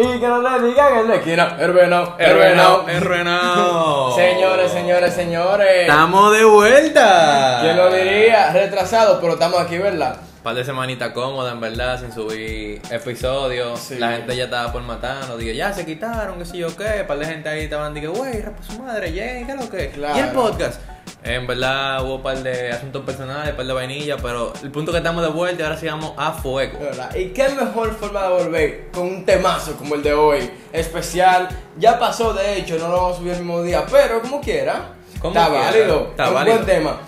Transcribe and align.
Y 0.00 0.18
que 0.18 0.26
no 0.26 0.40
le 0.40 0.68
digan 0.68 0.98
en 0.98 1.08
la 1.08 1.14
esquina, 1.16 1.56
herbenao, 1.58 2.14
Herbenao, 2.18 2.88
herbenao. 2.88 4.16
Señores, 4.16 4.72
señores, 4.72 5.12
señores. 5.12 5.82
Estamos 5.82 6.32
de 6.32 6.44
vuelta. 6.44 7.58
¿Quién 7.60 7.76
lo 7.76 7.92
diría? 7.92 8.50
Retrasado, 8.52 9.20
pero 9.20 9.34
estamos 9.34 9.60
aquí, 9.60 9.76
¿verdad? 9.76 10.16
par 10.42 10.54
de 10.54 10.64
semanitas 10.64 11.10
cómodas, 11.12 11.52
en 11.52 11.60
verdad, 11.60 12.00
sin 12.00 12.12
subir 12.12 12.80
episodios. 12.90 13.78
Sí. 13.78 13.98
La 13.98 14.12
gente 14.12 14.34
ya 14.36 14.44
estaba 14.44 14.72
por 14.72 14.82
matarnos. 14.82 15.38
Dije, 15.38 15.54
ya 15.54 15.72
se 15.72 15.84
quitaron, 15.84 16.38
qué 16.38 16.44
sé 16.46 16.58
yo 16.58 16.74
qué. 16.76 17.04
Par 17.06 17.18
de 17.18 17.26
gente 17.26 17.48
ahí 17.48 17.64
estaban, 17.64 17.92
dije, 17.92 18.06
güey, 18.06 18.40
rapa 18.40 18.62
su 18.62 18.80
madre, 18.82 19.12
Jay, 19.14 19.44
¿qué 19.44 19.52
es 19.52 19.58
lo 19.58 19.70
que? 19.70 19.90
Claro. 19.90 20.16
Y 20.16 20.20
el 20.20 20.30
podcast. 20.30 20.80
En 21.22 21.46
verdad 21.46 22.02
hubo 22.02 22.14
un 22.16 22.22
par 22.22 22.38
de 22.38 22.70
asuntos 22.72 23.04
personales, 23.04 23.50
un 23.50 23.56
par 23.56 23.66
de 23.66 23.72
vainillas, 23.74 24.18
pero 24.22 24.54
el 24.62 24.70
punto 24.70 24.90
que 24.90 24.98
estamos 24.98 25.22
de 25.22 25.28
vuelta 25.28 25.60
y 25.62 25.64
ahora 25.64 25.76
sigamos 25.78 26.12
a 26.16 26.32
fuego. 26.32 26.78
¿Y 27.14 27.26
qué 27.26 27.48
mejor 27.50 27.94
forma 27.94 28.22
de 28.22 28.28
volver 28.30 28.88
con 28.90 29.02
un 29.06 29.24
temazo 29.26 29.74
como 29.76 29.96
el 29.96 30.02
de 30.02 30.14
hoy? 30.14 30.50
Especial. 30.72 31.48
Ya 31.76 31.98
pasó, 31.98 32.32
de 32.32 32.56
hecho, 32.58 32.78
no 32.78 32.88
lo 32.88 32.94
vamos 32.96 33.16
a 33.16 33.18
subir 33.18 33.32
el 33.32 33.38
mismo 33.40 33.62
día, 33.62 33.84
pero 33.90 34.22
como 34.22 34.40
quiera. 34.40 34.94
Como 35.20 35.34
está 35.34 35.48
quiera, 35.50 35.64
válido. 35.66 36.06
está 36.10 36.22
es 36.24 36.28
un 36.30 36.34
válido. 36.34 36.56
buen 36.56 36.66
tema. 36.66 37.00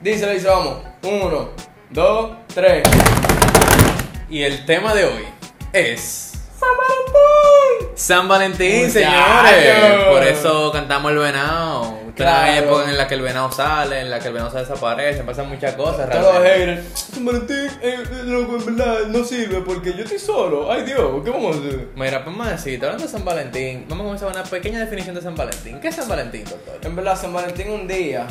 Dice, 0.00 0.26
le 0.26 0.34
dice, 0.34 0.46
vamos. 0.48 0.76
Uno, 1.02 1.50
dos, 1.90 2.30
tres. 2.54 2.82
Y 4.30 4.42
el 4.42 4.64
tema 4.64 4.94
de 4.94 5.04
hoy 5.04 5.24
es. 5.74 6.32
¡San 6.58 6.68
Valentín! 6.78 7.96
San 7.96 8.28
Valentín, 8.28 8.90
señores. 8.90 10.04
Por 10.10 10.22
eso 10.22 10.72
cantamos 10.72 11.12
el 11.12 11.18
venado. 11.18 11.99
Claro. 12.20 12.52
Hay 12.52 12.58
épocas 12.58 12.88
en 12.88 12.98
las 12.98 13.06
que 13.06 13.14
el 13.14 13.22
venado 13.22 13.50
sale, 13.50 14.00
en 14.00 14.10
las 14.10 14.20
que 14.20 14.28
el 14.28 14.34
venado 14.34 14.50
se 14.50 14.58
desaparece, 14.58 15.22
pasan 15.22 15.48
muchas 15.48 15.74
cosas. 15.74 16.10
Todos 16.10 16.34
los 16.34 17.24
Valentín, 17.24 17.70
eh, 17.82 17.98
loco, 18.24 18.56
en 18.56 18.76
verdad, 18.76 19.06
no 19.08 19.24
sirve 19.24 19.60
porque 19.60 19.92
yo 19.94 20.04
estoy 20.04 20.18
solo. 20.18 20.70
Ay, 20.70 20.82
Dios, 20.82 21.22
¿qué 21.24 21.30
vamos 21.30 21.56
a 21.56 21.58
hacer? 21.58 21.88
Mira, 21.94 22.24
pues 22.24 22.36
más 22.36 22.50
decir, 22.50 22.82
hablando 22.84 23.04
de 23.04 23.10
San 23.10 23.24
Valentín, 23.24 23.86
vamos 23.88 24.04
a 24.04 24.04
comenzar 24.04 24.28
con 24.28 24.40
una 24.40 24.50
pequeña 24.50 24.80
definición 24.80 25.14
de 25.14 25.22
San 25.22 25.34
Valentín. 25.34 25.80
¿Qué 25.80 25.88
es 25.88 25.96
San 25.96 26.08
Valentín, 26.08 26.44
doctor? 26.44 26.78
En 26.82 26.96
verdad, 26.96 27.16
San 27.18 27.32
Valentín 27.32 27.68
es 27.68 27.80
un 27.80 27.88
día 27.88 28.26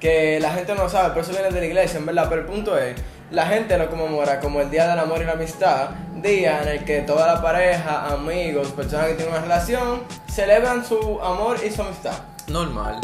que 0.00 0.40
la 0.40 0.52
gente 0.52 0.74
no 0.74 0.88
sabe, 0.88 1.10
pero 1.10 1.20
eso 1.22 1.32
viene 1.32 1.50
de 1.50 1.60
la 1.60 1.66
iglesia, 1.66 1.98
en 1.98 2.06
verdad. 2.06 2.26
Pero 2.28 2.42
el 2.42 2.46
punto 2.46 2.76
es, 2.78 2.96
la 3.30 3.46
gente 3.46 3.78
lo 3.78 3.88
conmemora 3.88 4.40
como 4.40 4.60
el 4.60 4.70
Día 4.70 4.88
del 4.88 4.98
Amor 4.98 5.22
y 5.22 5.24
la 5.24 5.32
Amistad, 5.32 5.90
día 6.22 6.62
en 6.62 6.68
el 6.68 6.84
que 6.84 7.00
toda 7.00 7.26
la 7.26 7.42
pareja, 7.42 8.06
amigos, 8.06 8.68
personas 8.68 9.06
que 9.08 9.14
tienen 9.14 9.32
una 9.32 9.42
relación, 9.42 10.02
celebran 10.28 10.84
su 10.84 11.20
amor 11.22 11.56
y 11.64 11.70
su 11.70 11.82
amistad. 11.82 12.14
Normal. 12.52 13.00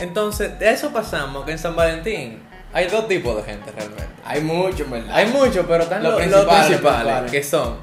Entonces, 0.00 0.58
de 0.58 0.70
eso 0.70 0.90
pasamos 0.92 1.44
que 1.44 1.52
en 1.52 1.58
San 1.58 1.76
Valentín 1.76 2.42
hay 2.72 2.86
dos 2.88 3.06
tipos 3.08 3.36
de 3.36 3.42
gente 3.42 3.70
realmente. 3.72 4.06
Hay 4.24 4.40
mucho, 4.42 4.84
en 4.84 4.90
verdad. 4.90 5.14
Hay 5.16 5.26
muchos, 5.26 5.64
pero 5.68 5.82
están 5.84 6.02
Los 6.02 6.12
los, 6.12 6.20
principales, 6.22 6.66
principales, 6.66 7.00
principales. 7.02 7.30
que 7.32 7.42
son 7.42 7.76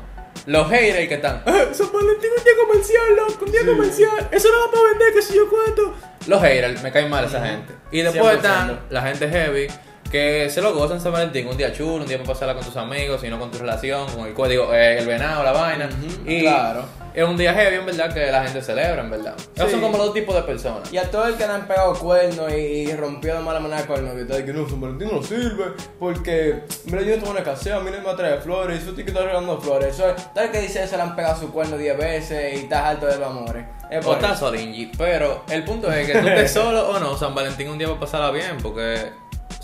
los 0.45 0.69
haters 0.69 1.08
que 1.08 1.13
están. 1.16 1.44
"Eh, 1.45 1.69
San 1.73 1.91
Valentín 1.91 2.30
es 2.35 2.39
un 2.39 2.44
día 2.44 2.53
comercial, 2.67 3.16
loco, 3.16 3.45
un 3.45 3.52
día 3.52 3.61
Sí. 3.61 3.67
comercial. 3.67 4.28
Eso 4.31 4.47
no 4.52 4.66
va 4.66 4.72
para 4.72 4.83
vender, 4.89 5.13
que 5.13 5.22
sé 5.22 5.35
yo 5.35 5.50
cuánto. 5.50 5.94
Los 6.28 6.41
haters, 6.41 6.81
me 6.83 6.91
caen 6.91 7.09
mal 7.09 7.25
esa 7.25 7.45
gente. 7.45 7.73
Y 7.91 8.02
después 8.02 8.39
100%. 8.39 8.73
están 8.73 8.80
la 8.89 9.02
gente 9.02 9.30
heavy. 9.30 9.67
Que 10.11 10.50
se 10.50 10.61
lo 10.61 10.73
gozan 10.73 11.02
San 11.02 11.11
Valentín, 11.11 11.47
un 11.47 11.58
día 11.58 11.72
chulo, 11.73 11.95
un 12.03 12.08
día 12.08 12.17
para 12.17 12.30
pasarla 12.33 12.53
con 12.55 12.63
tus 12.63 12.77
amigos, 12.77 13.23
y 13.23 13.30
no 13.30 13.38
con 13.39 13.52
tu 13.52 13.58
relación, 13.58 14.08
con 14.09 14.25
el 14.25 14.33
código, 14.33 14.73
eh, 14.73 15.00
el 15.00 15.05
venado, 15.05 15.44
la 15.44 15.52
vaina. 15.52 15.88
Ujú, 15.89 16.30
y 16.30 16.41
claro. 16.41 16.86
es 17.13 17.23
un 17.27 17.36
día 17.36 17.53
heavy, 17.53 17.75
en 17.77 17.86
verdad, 17.86 18.13
que 18.13 18.31
la 18.31 18.44
gente 18.44 18.61
celebra, 18.61 19.02
en 19.03 19.09
verdad. 19.09 19.33
Esos 19.55 19.67
Sí. 19.67 19.72
son 19.73 19.81
como 19.81 19.97
los 19.97 20.05
dos 20.08 20.13
tipos 20.16 20.33
de 20.35 20.44
personas. 20.44 20.94
Y 20.94 20.97
a 20.97 21.11
todo 21.11 21.25
el 21.28 21.35
que 21.35 21.45
le 21.45 21.52
han 21.53 21.67
pegado 21.67 21.94
cuernos 21.95 22.50
y, 22.53 22.55
y 22.55 22.95
rompió 22.95 23.33
de 23.35 23.41
mala 23.41 23.59
manera 23.59 23.83
el 23.95 24.05
novio, 24.05 24.25
te 24.28 24.45
que 24.45 24.53
no, 24.53 24.69
San 24.69 24.80
Valentín 24.80 25.09
no 25.11 25.22
sirve 25.22 25.66
porque, 26.00 26.62
mira, 26.85 27.01
yo 27.01 27.07
no 27.16 27.16
tengo 27.24 27.31
una 27.31 27.44
casea, 27.44 27.75
a 27.75 27.79
mí 27.81 27.91
no 27.91 28.07
me 28.09 28.16
trae 28.16 28.38
flores, 28.39 28.78
eso 28.84 28.91
tiene 28.94 29.03
que 29.06 29.09
estar 29.12 29.24
regalando 29.25 29.59
flores. 29.59 29.89
Eso, 29.95 30.09
es- 30.09 30.34
tal 30.34 30.45
el 30.45 30.51
que 30.51 30.62
dice 30.62 30.84
eso 30.84 30.95
le 30.95 31.01
han 31.03 31.16
pegado 31.18 31.38
su 31.38 31.51
cuerno 31.51 31.75
10 31.78 31.97
veces 31.97 32.53
y 32.53 32.63
estás 32.63 32.84
alto 32.85 33.07
de 33.07 33.18
los 33.18 33.28
amores. 33.28 33.66
Es 33.89 34.06
O 34.06 34.13
estás 34.13 34.39
solingi, 34.39 34.91
pero 34.97 35.44
el 35.50 35.63
punto 35.66 35.91
es 35.91 36.06
que 36.09 36.18
tú 36.19 36.28
estés 36.28 36.51
solo 36.51 36.89
o 36.91 37.00
no, 37.00 37.18
San 37.18 37.35
Valentín 37.35 37.68
un 37.69 37.78
día 37.78 37.89
va 37.89 37.95
a 37.95 38.00
pasarla 38.00 38.31
bien, 38.31 38.57
porque 38.62 39.12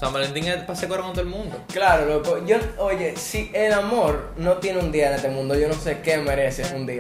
San 0.03 0.11
Valentín 0.11 0.45
es 0.49 0.57
para 0.63 1.01
con 1.01 1.13
todo 1.13 1.21
el 1.21 1.27
mundo. 1.27 1.55
Claro, 1.71 2.05
loco. 2.05 2.45
Yo, 2.45 2.57
oye, 2.77 3.15
si 3.15 3.49
el 3.53 3.71
amor 3.71 4.31
no 4.35 4.57
tiene 4.57 4.79
un 4.79 4.91
día 4.91 5.07
en 5.07 5.13
este 5.13 5.29
mundo, 5.29 5.55
yo 5.55 5.69
no 5.69 5.75
sé 5.75 6.01
qué 6.01 6.17
merece 6.17 6.75
un 6.75 6.85
día. 6.85 6.97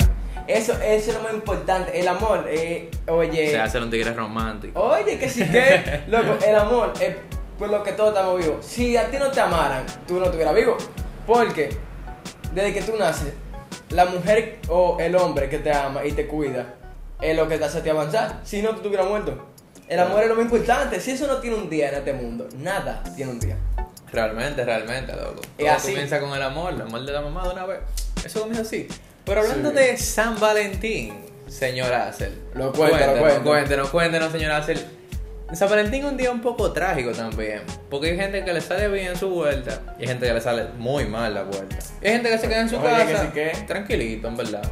Eso, 0.47 0.71
eso 0.81 1.11
es 1.11 1.13
lo 1.13 1.21
más 1.21 1.33
importante. 1.33 1.99
El 1.99 2.07
amor, 2.07 2.45
eh, 2.47 2.89
oye. 3.07 3.51
Se 3.51 3.59
hace 3.59 3.79
un 3.79 3.89
tigre 3.89 4.13
romántico. 4.13 4.79
Oye, 4.79 5.19
que 5.19 5.27
si 5.27 5.43
que, 5.43 6.03
loco, 6.07 6.37
el 6.47 6.55
amor 6.55 6.93
es 7.01 7.13
por 7.59 7.69
lo 7.69 7.83
que 7.83 7.91
todos 7.91 8.11
estamos 8.15 8.39
vivos. 8.39 8.65
Si 8.65 8.95
a 8.95 9.11
ti 9.11 9.17
no 9.17 9.29
te 9.29 9.41
amaran, 9.41 9.85
tú 10.07 10.17
no 10.17 10.27
estuvieras 10.27 10.55
vivo. 10.55 10.77
Porque 11.27 11.75
desde 12.53 12.73
que 12.73 12.83
tú 12.83 12.95
naces, 12.97 13.33
la 13.89 14.05
mujer 14.05 14.59
o 14.69 14.95
el 15.01 15.17
hombre 15.17 15.49
que 15.49 15.59
te 15.59 15.73
ama 15.73 16.05
y 16.05 16.13
te 16.13 16.25
cuida 16.25 16.75
es 17.19 17.35
lo 17.35 17.49
que 17.49 17.57
te 17.57 17.65
hace 17.65 17.79
a 17.79 17.83
ti 17.83 17.89
avanzar. 17.89 18.39
Si 18.45 18.61
no, 18.61 18.69
tú 18.69 18.75
estuvieras 18.77 19.09
muerto. 19.09 19.52
El 19.87 19.99
amor 19.99 20.23
es 20.23 20.29
lo 20.29 20.35
más 20.35 20.45
importante. 20.45 20.99
Si 20.99 21.11
eso 21.11 21.27
no 21.27 21.37
tiene 21.37 21.55
un 21.57 21.69
día 21.69 21.89
en 21.89 21.95
este 21.95 22.13
mundo, 22.13 22.47
nada 22.57 23.03
tiene 23.15 23.31
un 23.31 23.39
día. 23.39 23.57
Realmente, 24.11 24.63
realmente, 24.63 25.11
loco. 25.15 25.41
Todo 25.57 25.69
así. 25.71 25.89
comienza 25.91 26.19
con 26.19 26.33
el 26.33 26.41
amor, 26.41 26.73
el 26.73 26.81
amor 26.81 27.05
de 27.05 27.11
la 27.11 27.21
mamá 27.21 27.43
de 27.47 27.53
una 27.53 27.65
vez. 27.65 27.79
Eso 28.23 28.39
comienza 28.41 28.61
así. 28.61 28.87
Pero 29.25 29.41
hablando 29.41 29.69
Sí. 29.69 29.75
de 29.75 29.97
San 29.97 30.39
Valentín, 30.39 31.15
señor 31.47 31.91
Acel. 31.93 32.33
Lo 32.53 32.71
cuento, 32.71 32.97
lo 32.97 33.03
cuéntenos, 33.19 33.41
cuéntenos, 33.43 33.89
cuéntenos, 33.89 34.31
señor 34.31 34.51
Acel. 34.51 34.85
San 35.53 35.69
Valentín 35.69 36.03
es 36.05 36.11
un 36.11 36.17
día 36.17 36.31
un 36.31 36.41
poco 36.41 36.71
trágico 36.71 37.11
también. 37.11 37.61
Porque 37.89 38.11
hay 38.11 38.17
gente 38.17 38.43
que 38.43 38.53
le 38.53 38.61
sale 38.61 38.87
bien 38.87 39.15
su 39.15 39.29
vuelta 39.29 39.81
y 39.99 40.03
hay 40.03 40.07
gente 40.07 40.25
que 40.27 40.33
le 40.33 40.41
sale 40.41 40.65
muy 40.77 41.05
mal 41.05 41.33
la 41.33 41.43
vuelta. 41.43 41.77
Hay 42.03 42.11
gente 42.11 42.29
que 42.29 42.37
se 42.39 42.47
queda 42.47 42.61
en 42.61 42.69
su 42.69 42.77
Oye, 42.77 42.87
casa 42.89 43.05
que 43.05 43.17
sí 43.17 43.27
que. 43.59 43.65
tranquilito, 43.67 44.27
en 44.27 44.37
verdad. 44.37 44.63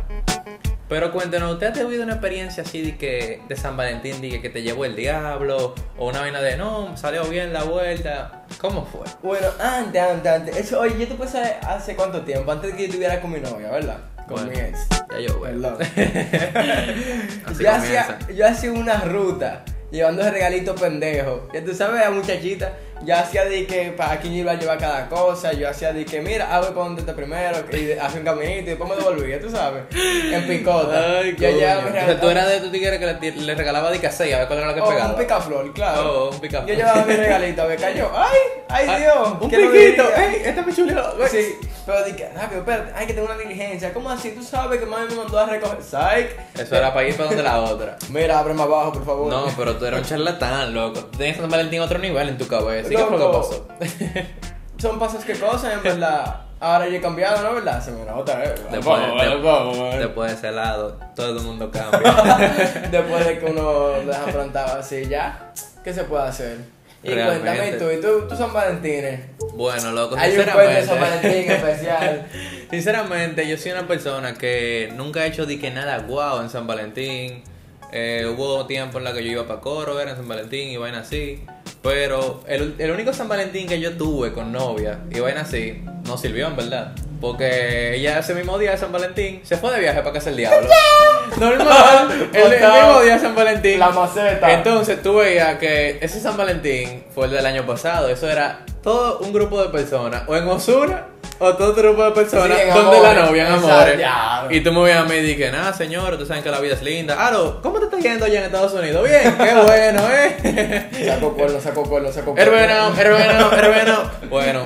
Pero 0.91 1.11
cuéntenos, 1.13 1.53
¿usted 1.53 1.67
ha 1.67 1.71
tenido 1.71 2.03
una 2.03 2.15
experiencia 2.15 2.63
así 2.63 2.81
de 2.81 2.97
que 2.97 3.39
de 3.47 3.55
San 3.55 3.77
Valentín, 3.77 4.19
de 4.19 4.41
que, 4.41 4.49
te 4.49 4.61
llevó 4.61 4.83
el 4.83 4.93
diablo? 4.93 5.73
O 5.97 6.09
una 6.09 6.19
vaina 6.19 6.41
de 6.41 6.57
no, 6.57 6.97
salió 6.97 7.23
bien 7.23 7.53
la 7.53 7.63
vuelta. 7.63 8.43
¿Cómo 8.59 8.85
fue? 8.85 9.03
Bueno, 9.23 9.47
antes, 9.57 10.01
antes, 10.01 10.29
antes. 10.29 10.57
Eso, 10.57 10.81
oye, 10.81 10.99
yo 10.99 11.07
te 11.07 11.15
puedes 11.15 11.31
saber 11.31 11.55
hace 11.65 11.95
cuánto 11.95 12.23
tiempo, 12.23 12.51
antes 12.51 12.71
de 12.71 12.75
que 12.75 12.83
yo 12.83 12.89
estuviera 12.89 13.21
con 13.21 13.31
mi 13.31 13.39
novia, 13.39 13.71
¿verdad? 13.71 13.99
Con 14.27 14.35
Bueno, 14.35 14.51
mi 14.51 14.59
ex. 14.59 14.85
Ya 15.11 15.19
yo. 15.21 15.41
Así 17.45 17.63
yo, 17.63 17.71
hacía, 17.71 18.19
yo 18.35 18.45
hacía 18.45 18.73
una 18.73 18.99
ruta 19.05 19.63
llevando 19.91 20.23
ese 20.23 20.31
regalito 20.31 20.75
pendejo. 20.75 21.47
Ya 21.53 21.63
tú 21.63 21.73
sabes, 21.73 22.05
a 22.05 22.11
muchachita, 22.11 22.73
yo 23.05 23.15
hacía 23.15 23.45
de 23.45 23.65
que 23.65 23.91
para 23.91 24.17
quién 24.19 24.33
iba 24.33 24.51
a 24.51 24.55
llevar 24.55 24.77
cada 24.77 25.07
cosa. 25.09 25.53
Yo 25.53 25.69
hacía 25.69 25.91
de 25.93 26.05
que, 26.05 26.21
mira, 26.21 26.53
hago 26.55 26.67
para 26.67 26.85
donde 26.87 27.01
te 27.03 27.13
primero, 27.13 27.57
y 27.71 27.91
hacía 27.93 28.19
un 28.19 28.25
caminito 28.25 28.59
y 28.61 28.63
después 28.63 28.89
me 28.89 28.95
devolvía, 28.95 29.39
tú 29.39 29.49
sabes. 29.49 29.83
En 29.93 30.47
picota. 30.47 31.19
Ay, 31.19 31.35
yo 31.37 31.49
llevaba 31.49 31.81
mi 31.81 31.87
coño. 31.87 31.89
O 31.89 31.93
sea, 31.93 32.01
regalito. 32.01 32.21
tú 32.21 32.29
eras 32.29 32.49
de 32.49 32.59
tu 32.61 32.71
tigre 32.71 32.99
que 32.99 33.05
le, 33.05 33.31
le 33.31 33.55
regalaba 33.55 33.91
de 33.91 33.99
casey 33.99 34.31
a 34.33 34.39
ver 34.39 34.47
cuál 34.47 34.59
era 34.59 34.67
la 34.69 34.73
que 34.75 34.81
Oh, 34.81 34.89
pegaba. 34.89 35.09
un 35.13 35.17
picaflor, 35.19 35.73
claro. 35.73 36.23
Oh, 36.25 36.29
un 36.31 36.39
picaflor. 36.39 36.69
Yo 36.69 36.75
llevaba 36.75 37.05
mi 37.05 37.13
regalito, 37.15 37.65
me 37.67 37.75
cayó. 37.75 38.11
¡Ay! 38.15 38.37
¡Ay, 38.69 38.85
Ah, 38.89 38.97
Dios! 38.97 39.29
Un 39.41 39.49
¿quién 39.49 39.65
lo 39.65 39.71
piquito. 39.71 40.03
¡Ey! 40.15 40.41
Este 40.45 40.61
me 40.61 40.73
chuleó. 40.73 41.27
Sí, 41.27 41.55
pero 41.85 42.03
dije, 42.03 42.29
rápido, 42.35 42.59
espérate, 42.61 42.93
hay 42.95 43.07
que 43.07 43.13
tener 43.13 43.29
una 43.29 43.37
diligencia. 43.39 43.93
¿Cómo 43.93 44.09
así? 44.09 44.31
Tú 44.31 44.43
sabes 44.43 44.79
que 44.79 44.85
mami 44.85 45.07
me 45.09 45.15
mandó 45.15 45.39
a 45.39 45.45
recoger. 45.45 45.81
Psych. 45.81 46.59
Eso 46.59 46.75
era 46.75 46.93
para 46.93 47.07
ir 47.07 47.15
para 47.15 47.27
donde 47.29 47.43
la 47.43 47.59
otra. 47.61 47.97
Mira, 48.09 48.39
ábreme 48.39 48.61
abajo, 48.63 48.93
por 48.93 49.05
favor. 49.05 49.27
No, 49.31 49.45
pero 49.57 49.75
tú 49.75 49.85
eras 49.85 50.01
un 50.01 50.05
charlatán, 50.05 50.73
loco. 50.73 50.99
Tú 51.05 51.17
tenías 51.17 51.37
San 51.37 51.49
Valentín 51.49 51.81
a 51.81 51.85
otro 51.85 51.97
nivel 51.99 52.29
en 52.29 52.37
tu 52.37 52.47
cabeza. 52.47 52.89
Son 54.77 54.97
pasos 54.99 55.23
que 55.23 55.33
cosas, 55.33 55.73
en 55.73 55.83
verdad. 55.83 56.41
Ahora 56.59 56.87
yo 56.87 56.95
he 56.95 57.01
cambiado, 57.01 57.41
¿no? 57.41 57.55
¿Verdad? 57.55 57.83
Se 57.83 57.91
me 57.91 58.03
nota. 58.05 58.37
Después, 58.71 59.01
de- 59.01 59.97
después 59.99 60.31
de 60.31 60.37
ese 60.37 60.51
lado, 60.55 60.99
todo 61.15 61.37
el 61.39 61.43
mundo 61.43 61.71
cambia. 61.71 61.99
Después 62.91 63.25
de 63.25 63.39
que 63.39 63.45
uno 63.45 63.61
lo 63.63 64.05
deja 64.05 64.25
plantado 64.25 64.79
así, 64.79 65.05
¿ya? 65.07 65.51
¿Qué 65.83 65.93
se 65.93 66.03
puede 66.03 66.23
hacer? 66.23 66.57
Y 67.03 67.09
Realmente. 67.15 67.47
cuéntame 67.47 67.71
tú, 67.77 67.89
¿y 67.89 67.99
tú, 68.01 68.27
tú 68.27 68.35
San 68.35 68.53
Valentines? 68.53 69.21
bueno, 69.55 69.91
loco, 69.91 70.15
Hay 70.19 70.37
un 70.37 70.43
cuento 70.43 70.59
de 70.59 70.75
sinceramente. 70.81 70.87
San 70.87 70.99
Valentín 70.99 71.51
especial. 71.51 72.27
Sinceramente, 72.69 73.47
yo 73.47 73.57
soy 73.57 73.71
una 73.71 73.87
persona 73.87 74.33
que 74.35 74.93
nunca 74.95 75.25
he 75.25 75.29
hecho 75.29 75.47
de 75.47 75.59
que 75.59 75.71
nada 75.71 75.97
guau 75.99 76.41
en 76.41 76.49
San 76.51 76.67
Valentín. 76.67 77.43
Eh, 77.91 78.31
hubo 78.37 78.67
tiempo 78.67 78.99
en 78.99 79.03
la 79.03 79.13
que 79.13 79.23
yo 79.23 79.31
iba 79.31 79.47
para 79.47 79.59
coro, 79.61 79.99
era 79.99 80.11
en 80.11 80.17
San 80.17 80.27
Valentín 80.27 80.69
y 80.69 80.77
vaina 80.77 80.99
así. 80.99 81.43
Pero 81.81 82.43
el, 82.47 82.75
el 82.77 82.91
único 82.91 83.11
San 83.11 83.27
Valentín 83.27 83.67
que 83.67 83.79
yo 83.79 83.97
tuve 83.97 84.33
con 84.33 84.51
novia 84.51 84.99
y 85.09 85.19
vaina 85.19 85.41
así, 85.41 85.83
no 86.05 86.17
sirvió 86.17 86.47
en 86.47 86.55
verdad. 86.55 86.93
Porque 87.19 87.95
ella 87.95 88.19
ese 88.19 88.33
mismo 88.33 88.57
día 88.57 88.71
de 88.71 88.77
San 88.77 88.91
Valentín 88.91 89.41
se 89.43 89.57
fue 89.57 89.71
de 89.73 89.79
viaje 89.79 89.99
para 90.01 90.13
casa 90.13 90.29
del 90.29 90.37
diablo. 90.37 90.67
Normal, 91.39 92.29
el, 92.33 92.53
el 92.53 92.71
mismo 92.71 93.01
día 93.01 93.13
de 93.13 93.19
San 93.19 93.35
Valentín. 93.35 93.79
La 93.79 93.89
maceta. 93.89 94.53
Entonces 94.53 95.01
tú 95.01 95.15
veías 95.15 95.57
que 95.57 95.97
ese 96.01 96.19
San 96.19 96.37
Valentín 96.37 97.03
fue 97.13 97.25
el 97.25 97.31
del 97.31 97.45
año 97.45 97.65
pasado. 97.65 98.09
Eso 98.09 98.29
era 98.29 98.65
todo 98.81 99.19
un 99.19 99.33
grupo 99.33 99.61
de 99.61 99.69
personas. 99.69 100.23
O 100.27 100.35
en 100.35 100.47
Osuna, 100.47 101.07
o 101.39 101.53
todo 101.55 101.71
otro 101.71 101.89
grupo 101.89 102.03
de 102.05 102.11
personas. 102.11 102.57
Sí, 102.57 102.69
donde 102.73 102.99
la 103.01 103.13
novia 103.25 103.47
en 103.47 103.53
amores. 103.53 104.01
Y 104.49 104.61
tú 104.61 104.71
me 104.71 104.83
veías 104.83 104.99
a 104.99 105.05
mí 105.05 105.15
y 105.15 105.21
dije, 105.21 105.51
nada, 105.51 105.73
señor, 105.73 106.17
tú 106.17 106.25
sabes 106.25 106.43
que 106.43 106.51
la 106.51 106.59
vida 106.59 106.75
es 106.75 106.83
linda. 106.83 107.25
Aro, 107.25 107.61
¿cómo 107.61 107.79
te 107.79 107.85
está 107.85 107.97
yendo 107.97 108.25
allá 108.25 108.39
en 108.39 108.45
Estados 108.45 108.73
Unidos? 108.73 109.07
Bien, 109.07 109.35
qué 109.37 109.53
bueno, 109.65 110.01
¿eh? 110.11 110.89
Sacó 111.05 111.33
cuerno, 111.33 111.59
sacó 111.59 111.83
cuerno, 111.83 112.11
sacó 112.11 112.33
cuerno. 112.33 112.57
Hermano, 112.57 112.99
hermano, 112.99 113.51
hermano. 113.53 114.11
Bueno, 114.29 114.65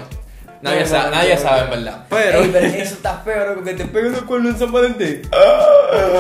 Nadie, 0.66 0.82
No, 0.82 0.86
sabe, 0.88 1.04
no, 1.10 1.16
nadie 1.16 1.36
no, 1.36 1.42
sabe 1.42 1.62
en 1.62 1.70
verdad. 1.70 2.06
Pero 2.10 2.40
Ey, 2.42 2.50
pero 2.52 2.66
eso 2.66 2.94
está 2.96 3.18
feo, 3.20 3.46
loco, 3.48 3.64
que 3.64 3.74
te 3.74 3.86
peguen 3.86 4.12
los 4.12 4.22
cuernos 4.24 4.54
en 4.54 4.60
San 4.60 4.72
Valentín. 4.72 5.22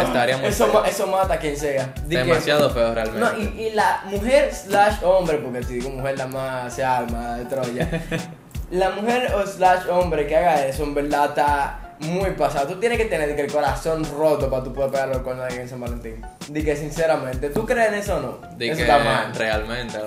estaría 0.04 0.38
muy 0.38 0.48
Eso, 0.48 0.68
ma- 0.68 0.88
eso 0.88 1.08
mata 1.08 1.34
a 1.34 1.38
quien 1.40 1.58
sea. 1.58 1.94
Di 2.06 2.16
que- 2.16 2.24
demasiado 2.24 2.70
feo 2.70 2.94
realmente. 2.94 3.20
No, 3.20 3.38
y, 3.38 3.62
y 3.68 3.70
la 3.72 4.02
mujer 4.06 4.54
slash 4.54 5.04
hombre, 5.04 5.38
porque 5.38 5.64
si 5.64 5.74
digo 5.76 5.90
mujer 5.90 6.18
la 6.18 6.28
más 6.28 6.74
se 6.74 6.84
arma 6.84 7.36
de 7.38 7.46
Troya. 7.46 7.88
la 8.72 8.90
mujer 8.92 9.34
o 9.36 9.46
slash 9.46 9.88
hombre 9.90 10.28
que 10.28 10.36
haga 10.38 10.66
eso, 10.66 10.84
en 10.84 10.94
verdad 10.96 11.26
está 11.30 11.80
muy 12.00 12.32
pasado. 12.32 12.68
Tú 12.68 12.80
tienes 12.80 12.98
que 12.98 13.06
tener 13.06 13.36
que 13.36 13.42
el 13.44 13.52
corazón 13.52 14.06
roto 14.18 14.50
para 14.50 14.64
tú 14.64 14.74
poder 14.74 14.92
pegarlo 14.92 15.24
con 15.24 15.40
alguien 15.40 15.62
en 15.62 15.70
San 15.70 15.80
Valentín. 15.80 16.22
Di 16.50 16.64
que 16.64 16.76
sinceramente, 16.76 17.50
¿tú 17.50 17.66
crees 17.66 17.88
en 17.90 17.94
eso 17.96 18.18
o 18.18 18.20
no? 18.20 18.40
De 18.58 18.68
eso 18.68 18.76
que 18.78 18.82
está 18.84 19.00
mal. 19.00 19.34
realmente. 19.36 19.98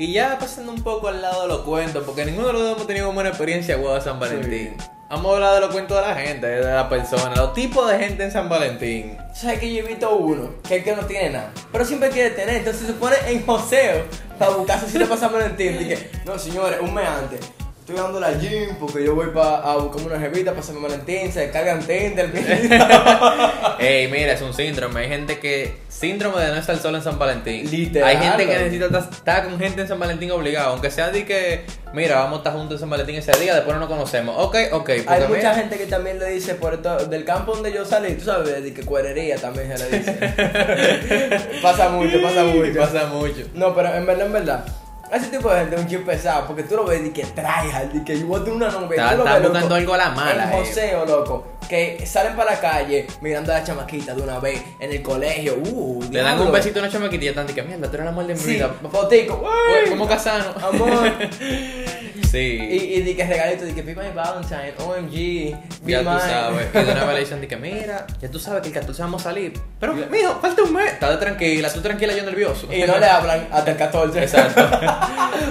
Y 0.00 0.14
ya 0.14 0.38
pasando 0.38 0.72
un 0.72 0.82
poco 0.82 1.08
al 1.08 1.20
lado 1.20 1.42
de 1.42 1.48
los 1.48 1.58
cuentos, 1.60 2.02
porque 2.06 2.24
ninguno 2.24 2.46
de 2.46 2.52
los 2.54 2.62
dos 2.62 2.72
hemos 2.72 2.86
tenido 2.86 3.12
buena 3.12 3.28
experiencia 3.28 3.76
de 3.76 4.00
San 4.00 4.18
Valentín. 4.18 4.74
Vamos 5.10 5.30
a 5.30 5.34
hablar 5.34 5.54
de 5.56 5.60
los 5.60 5.70
cuentos 5.72 5.94
de 5.94 6.08
la 6.08 6.14
gente, 6.14 6.46
de 6.46 6.72
la 6.72 6.88
persona, 6.88 7.36
los 7.36 7.52
tipos 7.52 7.86
de 7.90 7.98
gente 7.98 8.24
en 8.24 8.32
San 8.32 8.48
Valentín. 8.48 9.18
¿Sabes 9.34 9.58
que 9.58 9.70
yo 9.70 9.80
he 9.80 9.86
visto 9.86 10.16
uno? 10.16 10.54
Que 10.66 10.76
es 10.76 10.78
el 10.78 10.84
que 10.84 10.96
no 10.96 11.06
tiene 11.06 11.28
nada. 11.28 11.52
Pero 11.70 11.84
siempre 11.84 12.08
quiere 12.08 12.30
tener. 12.30 12.54
Entonces 12.54 12.86
se 12.86 12.94
pone 12.94 13.14
en 13.26 13.44
joseo 13.44 14.06
para 14.38 14.52
buscarse 14.52 14.88
si 14.88 14.96
le 14.96 15.04
pasa 15.04 15.26
San 15.26 15.34
Valentín. 15.34 15.78
Dije, 15.78 16.10
no 16.24 16.38
señores, 16.38 16.80
un 16.80 16.94
mes 16.94 17.06
antes. 17.06 17.40
Estoy 17.80 17.96
dando 17.96 18.20
la 18.20 18.32
gym 18.32 18.76
porque 18.78 19.02
yo 19.02 19.14
voy 19.14 19.28
pa, 19.28 19.56
a 19.58 19.76
buscarme 19.76 20.14
una 20.14 20.20
jevita 20.20 20.52
para 20.52 20.62
San 20.62 20.80
Valentín. 20.82 21.32
Se 21.32 21.40
descargan 21.40 21.80
Tinder. 21.80 22.30
Ey, 23.78 24.06
mira, 24.08 24.34
es 24.34 24.42
un 24.42 24.52
síndrome. 24.52 25.00
Hay 25.00 25.08
gente 25.08 25.38
que. 25.38 25.80
Síndrome 25.88 26.40
de 26.42 26.48
no 26.48 26.56
estar 26.56 26.76
solo 26.78 26.98
en 26.98 27.02
San 27.02 27.18
Valentín. 27.18 27.68
Literal, 27.70 28.08
Hay 28.08 28.16
gente 28.18 28.46
que 28.46 28.58
necesita 28.58 28.98
estar, 28.98 29.44
con 29.44 29.58
gente 29.58 29.80
en 29.80 29.88
San 29.88 29.98
Valentín 29.98 30.30
obligado. 30.30 30.70
Aunque 30.70 30.90
sea 30.90 31.10
de 31.10 31.24
que, 31.24 31.64
mira, 31.94 32.16
vamos 32.16 32.34
a 32.34 32.38
estar 32.38 32.52
juntos 32.52 32.74
en 32.74 32.80
San 32.80 32.90
Valentín 32.90 33.16
ese 33.16 33.32
día, 33.40 33.54
después 33.54 33.74
no 33.74 33.80
nos 33.80 33.88
conocemos. 33.88 34.36
Ok, 34.38 34.56
ok. 34.72 34.90
Hay 35.06 35.20
mucha 35.22 35.28
mira, 35.28 35.54
gente 35.54 35.78
que 35.78 35.86
también 35.86 36.18
le 36.18 36.30
dice 36.30 36.54
por 36.56 36.74
esto, 36.74 37.06
del 37.06 37.24
campo 37.24 37.54
donde 37.54 37.72
yo 37.72 37.84
salí, 37.86 38.14
tú 38.14 38.26
sabes, 38.26 38.62
de 38.62 38.74
que 38.74 38.82
cuerería 38.82 39.36
también 39.36 39.76
se 39.76 39.90
le 39.90 39.98
dice. 39.98 40.12
pasa 41.62 41.88
mucho, 41.88 42.20
pasa 42.22 42.44
mucho. 42.44 42.78
Pasa 42.78 43.06
mucho. 43.06 43.46
No, 43.54 43.74
pero 43.74 43.94
en 43.94 44.06
verdad, 44.06 44.26
en 44.26 44.32
verdad. 44.32 44.64
Ese 45.12 45.26
tipo 45.26 45.50
de 45.50 45.60
gente 45.60 45.74
es 45.76 45.80
un 45.82 45.88
chip 45.88 46.06
pesado 46.06 46.46
porque 46.46 46.62
tú 46.62 46.76
lo 46.76 46.84
ves 46.84 47.02
y 47.04 47.10
que 47.10 47.24
trae, 47.24 47.68
y 47.92 48.00
que 48.04 48.18
yo 48.20 48.26
voy 48.26 48.48
una 48.48 48.68
novia. 48.70 49.02
Está- 49.02 49.10
tú 49.10 49.16
lo 49.18 49.24
está 49.24 49.38
ves, 49.38 49.48
buscando 49.50 49.74
algo 49.74 49.94
a 49.94 49.96
la 49.98 50.10
mala, 50.10 50.44
En 50.44 50.50
eh. 50.50 50.64
joseo, 50.64 51.04
loco. 51.06 51.44
Que 51.68 52.04
salen 52.04 52.34
para 52.34 52.52
la 52.52 52.60
calle 52.60 53.06
mirando 53.20 53.52
a 53.52 53.58
la 53.58 53.64
chamaquita 53.64 54.12
de 54.14 54.22
una 54.22 54.38
vez 54.40 54.60
en 54.80 54.90
el 54.90 55.02
colegio. 55.02 55.54
Uh, 55.72 56.02
Le 56.10 56.20
dan 56.20 56.40
un 56.40 56.50
besito 56.50 56.80
a 56.80 56.82
una 56.82 56.90
chamaquita 56.90 57.22
y 57.22 57.24
ya 57.26 57.30
están 57.30 57.46
que 57.46 57.62
mierda, 57.62 57.86
tú 57.88 57.94
eres 57.94 58.02
el 58.02 58.08
amor 58.08 58.26
de 58.26 58.34
mi 58.34 58.40
vida. 58.42 58.74
fotico. 58.90 59.40
Uy, 59.84 59.90
Como 59.90 60.08
Casano. 60.08 60.46
Amor. 60.62 61.12
Sí. 62.30 62.38
y, 62.38 62.94
y 62.94 63.00
di 63.02 63.14
que 63.14 63.24
regalito, 63.24 63.64
di 63.64 63.72
que 63.72 63.82
be 63.82 63.94
my 63.94 64.10
Valentine, 64.14 64.74
OMG, 64.78 65.12
be 65.82 65.92
ya 65.92 65.98
tú 66.02 66.08
mine. 66.10 66.20
sabes. 66.20 66.66
Y 66.74 66.78
de 66.78 66.92
una 66.92 67.04
vez 67.06 67.14
le 67.14 67.20
dicen 67.20 67.40
de 67.40 67.48
que 67.48 67.56
mira, 67.56 68.06
ya 68.20 68.30
tú 68.30 68.38
sabes 68.38 68.62
que 68.62 68.68
el 68.68 68.74
14 68.74 69.02
vamos 69.02 69.20
a 69.22 69.24
salir. 69.24 69.52
Pero, 69.78 69.94
mijo, 69.94 70.38
falta 70.40 70.62
un 70.62 70.72
mes. 70.74 70.92
Estate 70.92 71.16
tranquila, 71.16 71.72
tú 71.72 71.80
tranquila, 71.80 72.12
yo 72.14 72.22
nervioso. 72.24 72.72
Y 72.72 72.82
no 72.84 72.98
le 72.98 73.06
hablan 73.06 73.48
hasta 73.50 73.70
el 73.72 73.76
14. 73.76 74.22
Exacto. 74.22 74.68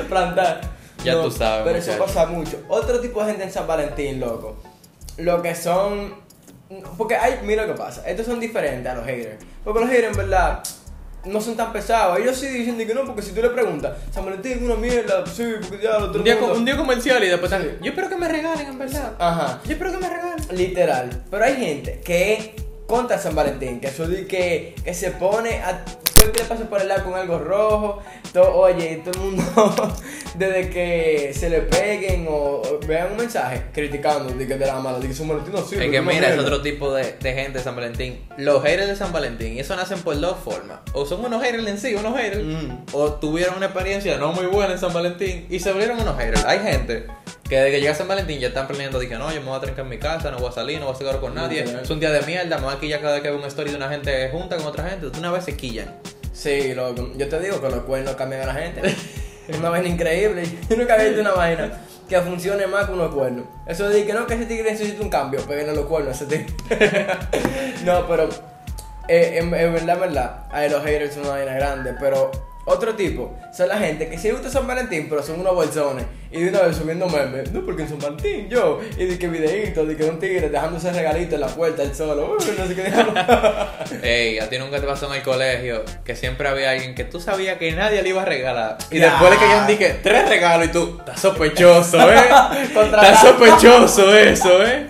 Plantar. 0.08 0.62
Ya 1.04 1.14
tú 1.14 1.32
sabes, 1.32 1.64
Pero 1.66 1.80
eso 1.80 1.98
pasa 2.06 2.26
mucho. 2.26 2.62
Otro 2.68 3.00
tipo 3.00 3.22
de 3.24 3.32
gente 3.32 3.46
en 3.46 3.52
San 3.52 3.66
Valentín, 3.68 4.20
loco. 4.20 4.62
Lo 5.18 5.42
que 5.42 5.56
son. 5.56 6.14
Porque 6.98 7.16
hay. 7.16 7.40
Mira 7.44 7.66
lo 7.66 7.74
que 7.74 7.78
pasa. 7.80 8.04
Estos 8.08 8.26
son 8.26 8.40
diferentes 8.40 8.92
a 8.92 8.96
los 8.96 9.06
haters. 9.06 9.44
Porque 9.64 9.80
los 9.80 9.90
haters, 9.90 10.10
en 10.12 10.18
verdad. 10.18 10.62
No 11.26 11.42
son 11.42 11.56
tan 11.58 11.74
pesados. 11.74 12.18
Ellos 12.20 12.38
sí 12.38 12.48
dicen 12.48 12.78
que 12.78 12.94
no, 12.94 13.06
porque 13.06 13.22
si 13.22 13.32
tú 13.32 13.42
le 13.42 13.50
preguntas, 13.50 13.98
San 14.14 14.24
Valentín 14.26 14.54
es 14.54 14.62
una 14.62 14.76
mierda, 14.76 15.26
sí, 15.26 15.44
porque 15.68 15.84
ya 15.84 16.00
lo 16.00 16.12
Un 16.12 16.24
día, 16.24 16.38
un 16.38 16.64
día 16.66 16.78
comercial 16.78 17.24
y 17.24 17.28
después 17.28 17.52
están, 17.52 17.68
Sí. 17.68 17.76
yo 17.82 17.90
espero 17.90 18.10
que 18.10 18.16
me 18.16 18.28
regalen, 18.28 18.68
en 18.68 18.80
verdad. 18.80 19.14
Ajá. 19.20 19.60
Yo 19.66 19.72
espero 19.74 19.92
que 19.92 19.98
me 19.98 20.10
regalen. 20.10 20.46
Literal. 20.52 21.24
Pero 21.30 21.44
hay 21.44 21.56
gente 21.58 22.00
que 22.04 22.34
es 22.34 22.50
contra 22.88 23.18
San 23.20 23.36
Valentín, 23.36 23.80
que 23.80 23.88
eso 23.88 24.08
de 24.08 24.26
que, 24.26 24.76
que 24.84 24.94
se 24.94 25.12
pone 25.12 25.62
a 25.62 25.84
todo 26.20 26.28
el 26.28 26.32
que 26.34 26.56
le 26.56 26.66
por 26.66 26.82
el 26.82 26.88
lado 26.88 27.04
con 27.06 27.14
algo 27.16 27.40
rojo. 27.40 28.02
to- 28.34 28.56
oye, 28.56 29.02
todo 29.04 29.24
el 29.24 29.32
mundo, 29.32 29.44
desde 30.36 30.70
que 30.70 31.32
se 31.34 31.50
le 31.50 31.62
peguen 31.62 32.28
o, 32.30 32.62
o 32.62 32.80
vean 32.86 33.12
un 33.12 33.18
mensaje 33.18 33.64
criticando 33.74 34.34
de 34.34 34.48
que 34.48 34.56
de 34.56 34.66
la 34.66 34.80
mala, 34.80 35.00
de 35.00 35.08
que 35.08 35.14
San 35.14 35.28
Valentín 35.28 35.54
no 35.54 35.62
sirve. 35.62 35.86
Es 35.86 35.92
que 35.92 36.02
mira, 36.02 36.34
es 36.34 36.40
otro 36.40 36.62
tipo 36.62 36.94
de, 36.94 37.14
de 37.20 37.34
gente 37.34 37.58
de 37.60 37.64
San 37.64 37.76
Valentín. 37.76 38.20
Los 38.38 38.62
haters 38.64 38.88
de 38.88 38.96
San 38.96 39.12
Valentín, 39.14 39.54
y 39.54 39.60
eso 39.60 39.76
nacen 39.76 40.00
por 40.02 40.20
dos 40.20 40.38
formas. 40.44 40.80
O 40.94 41.06
son 41.06 41.24
unos 41.24 41.42
haters 41.42 41.66
en 41.68 41.78
sí, 41.80 41.96
unos 41.96 42.16
haters. 42.18 42.44
Mm. 42.44 42.70
O 42.94 43.14
tuvieron 43.14 43.56
una 43.58 43.68
experiencia 43.68 44.18
no 44.18 44.34
muy 44.34 44.46
buena 44.48 44.74
en 44.74 44.80
San 44.80 44.94
Valentín 44.94 45.46
y 45.50 45.60
se 45.60 45.72
volvieron 45.72 46.00
unos 46.02 46.18
haters. 46.18 46.44
Hay 46.46 46.60
gente 46.60 47.08
que 47.50 47.56
desde 47.56 47.72
que 47.72 47.82
llega 47.82 47.96
San 47.96 48.08
Valentín 48.08 48.40
ya 48.40 48.50
están 48.50 48.68
planeando, 48.68 49.00
dije, 49.00 49.18
no, 49.18 49.34
yo 49.34 49.42
me 49.42 49.48
voy 49.48 49.58
a 49.58 49.60
trancar 49.60 49.84
en 49.84 49.90
mi 49.90 49.98
casa, 49.98 50.30
no 50.30 50.38
voy 50.38 50.50
a 50.50 50.52
salir, 50.52 50.80
no 50.80 50.86
voy 50.86 50.96
a 50.96 50.98
sacar 50.98 51.20
con 51.20 51.34
nadie. 51.34 51.64
Es 51.64 51.90
un 51.90 52.00
día 52.00 52.12
de 52.12 52.22
mierda, 52.22 52.58
me 52.60 52.66
voy 52.66 52.76
a 52.76 52.80
quillar 52.80 53.02
cada 53.02 53.14
vez 53.14 53.24
que 53.24 53.30
veo 53.30 53.40
una 53.40 53.48
story 53.48 53.72
de 53.72 53.78
una 53.78 53.90
gente 53.90 54.30
junta 54.30 54.56
con 54.56 54.68
otra 54.68 54.88
gente. 54.88 55.08
Una 55.18 55.32
vez 55.32 55.46
se 55.46 55.58
quillan. 55.58 55.96
Sí. 56.32 56.76
Yo 56.76 57.28
te 57.28 57.40
digo 57.40 57.60
que 57.60 57.70
los 57.70 57.82
cuernos 57.82 58.16
cambian 58.16 58.44
a 58.44 58.46
la 58.46 58.54
gente. 58.54 58.82
Es 59.48 59.58
una 59.60 59.70
vaina 59.70 59.88
increíble. 59.88 60.44
Yo 60.70 60.78
nunca 60.78 60.94
había 60.94 61.08
visto 61.08 61.22
una 61.22 61.32
vaina 61.32 61.72
que 62.08 62.22
funcione 62.22 62.68
más 62.68 62.86
que 62.86 62.94
unos 62.94 63.14
cuernos. 63.14 63.46
Eso 63.66 63.90
de 63.90 64.06
que 64.06 64.14
no, 64.14 64.28
que 64.28 64.36
ese 64.36 64.46
tigre 64.46 64.72
necesita 64.72 65.02
un 65.02 65.10
cambio, 65.10 65.42
peguen 65.42 65.76
los 65.76 65.86
cuernos 65.88 66.22
a 66.22 66.24
ese 66.24 66.38
tigre. 66.38 66.54
no, 67.84 68.08
pero 68.08 68.30
eh, 69.08 69.40
en, 69.40 69.54
en 69.56 69.74
verdad, 69.74 69.96
en 69.96 70.02
verdad, 70.02 70.46
hay 70.52 70.70
los 70.70 70.84
haters 70.84 71.16
son 71.16 71.24
una 71.24 71.32
vaina 71.32 71.54
grande, 71.56 71.96
pero 72.00 72.30
otro 72.70 72.96
tipo 72.96 73.36
son 73.52 73.68
la 73.68 73.78
gente 73.78 74.08
que 74.08 74.18
sí 74.18 74.30
gusta 74.32 74.50
San 74.50 74.66
Valentín, 74.68 75.08
pero 75.10 75.22
son 75.24 75.40
unos 75.40 75.54
bolsones 75.56 76.06
y 76.32 76.42
de 76.44 76.50
una 76.50 76.62
vez 76.62 76.78
subiendo 76.78 77.08
memes. 77.08 77.52
No, 77.52 77.66
porque 77.66 77.82
en 77.84 77.90
San 77.90 78.00
Valentín 78.00 78.48
yo, 78.50 78.80
y 78.98 79.06
de 79.06 79.18
que 79.18 79.28
videitos, 79.28 79.88
de 79.88 79.98
que 79.98 80.04
un 80.06 80.20
tigre 80.20 80.50
dejándose 80.50 80.92
regalito 80.94 81.36
en 81.36 81.42
la 81.42 81.48
puerta 81.48 81.82
el 81.84 81.96
solo. 81.96 82.38
Uy, 82.40 82.46
no 82.58 82.68
sé 82.68 82.76
qué. 82.76 82.94
Ey, 84.04 84.40
a 84.40 84.48
ti 84.50 84.58
nunca 84.60 84.80
te 84.80 84.86
pasó 84.88 85.08
en 85.08 85.14
el 85.18 85.24
colegio 85.24 85.84
que 86.06 86.16
siempre 86.16 86.48
había 86.48 86.72
alguien 86.72 86.94
que 86.96 87.04
tú 87.06 87.20
sabías 87.20 87.58
que 87.58 87.72
nadie 87.72 88.02
le 88.04 88.10
iba 88.10 88.22
a 88.22 88.26
regalar. 88.26 88.78
Y 88.92 89.00
Ya. 89.00 89.10
después 89.12 89.32
le 89.32 89.38
caían 89.38 89.68
dije 89.68 90.00
tres 90.04 90.30
regalos 90.30 90.68
y 90.68 90.72
tú, 90.72 90.96
estás 91.00 91.20
sospechoso, 91.20 91.98
eh. 92.12 92.16
Estás 92.64 93.22
sospechoso 93.22 94.16
eso, 94.16 94.64
eh. 94.66 94.88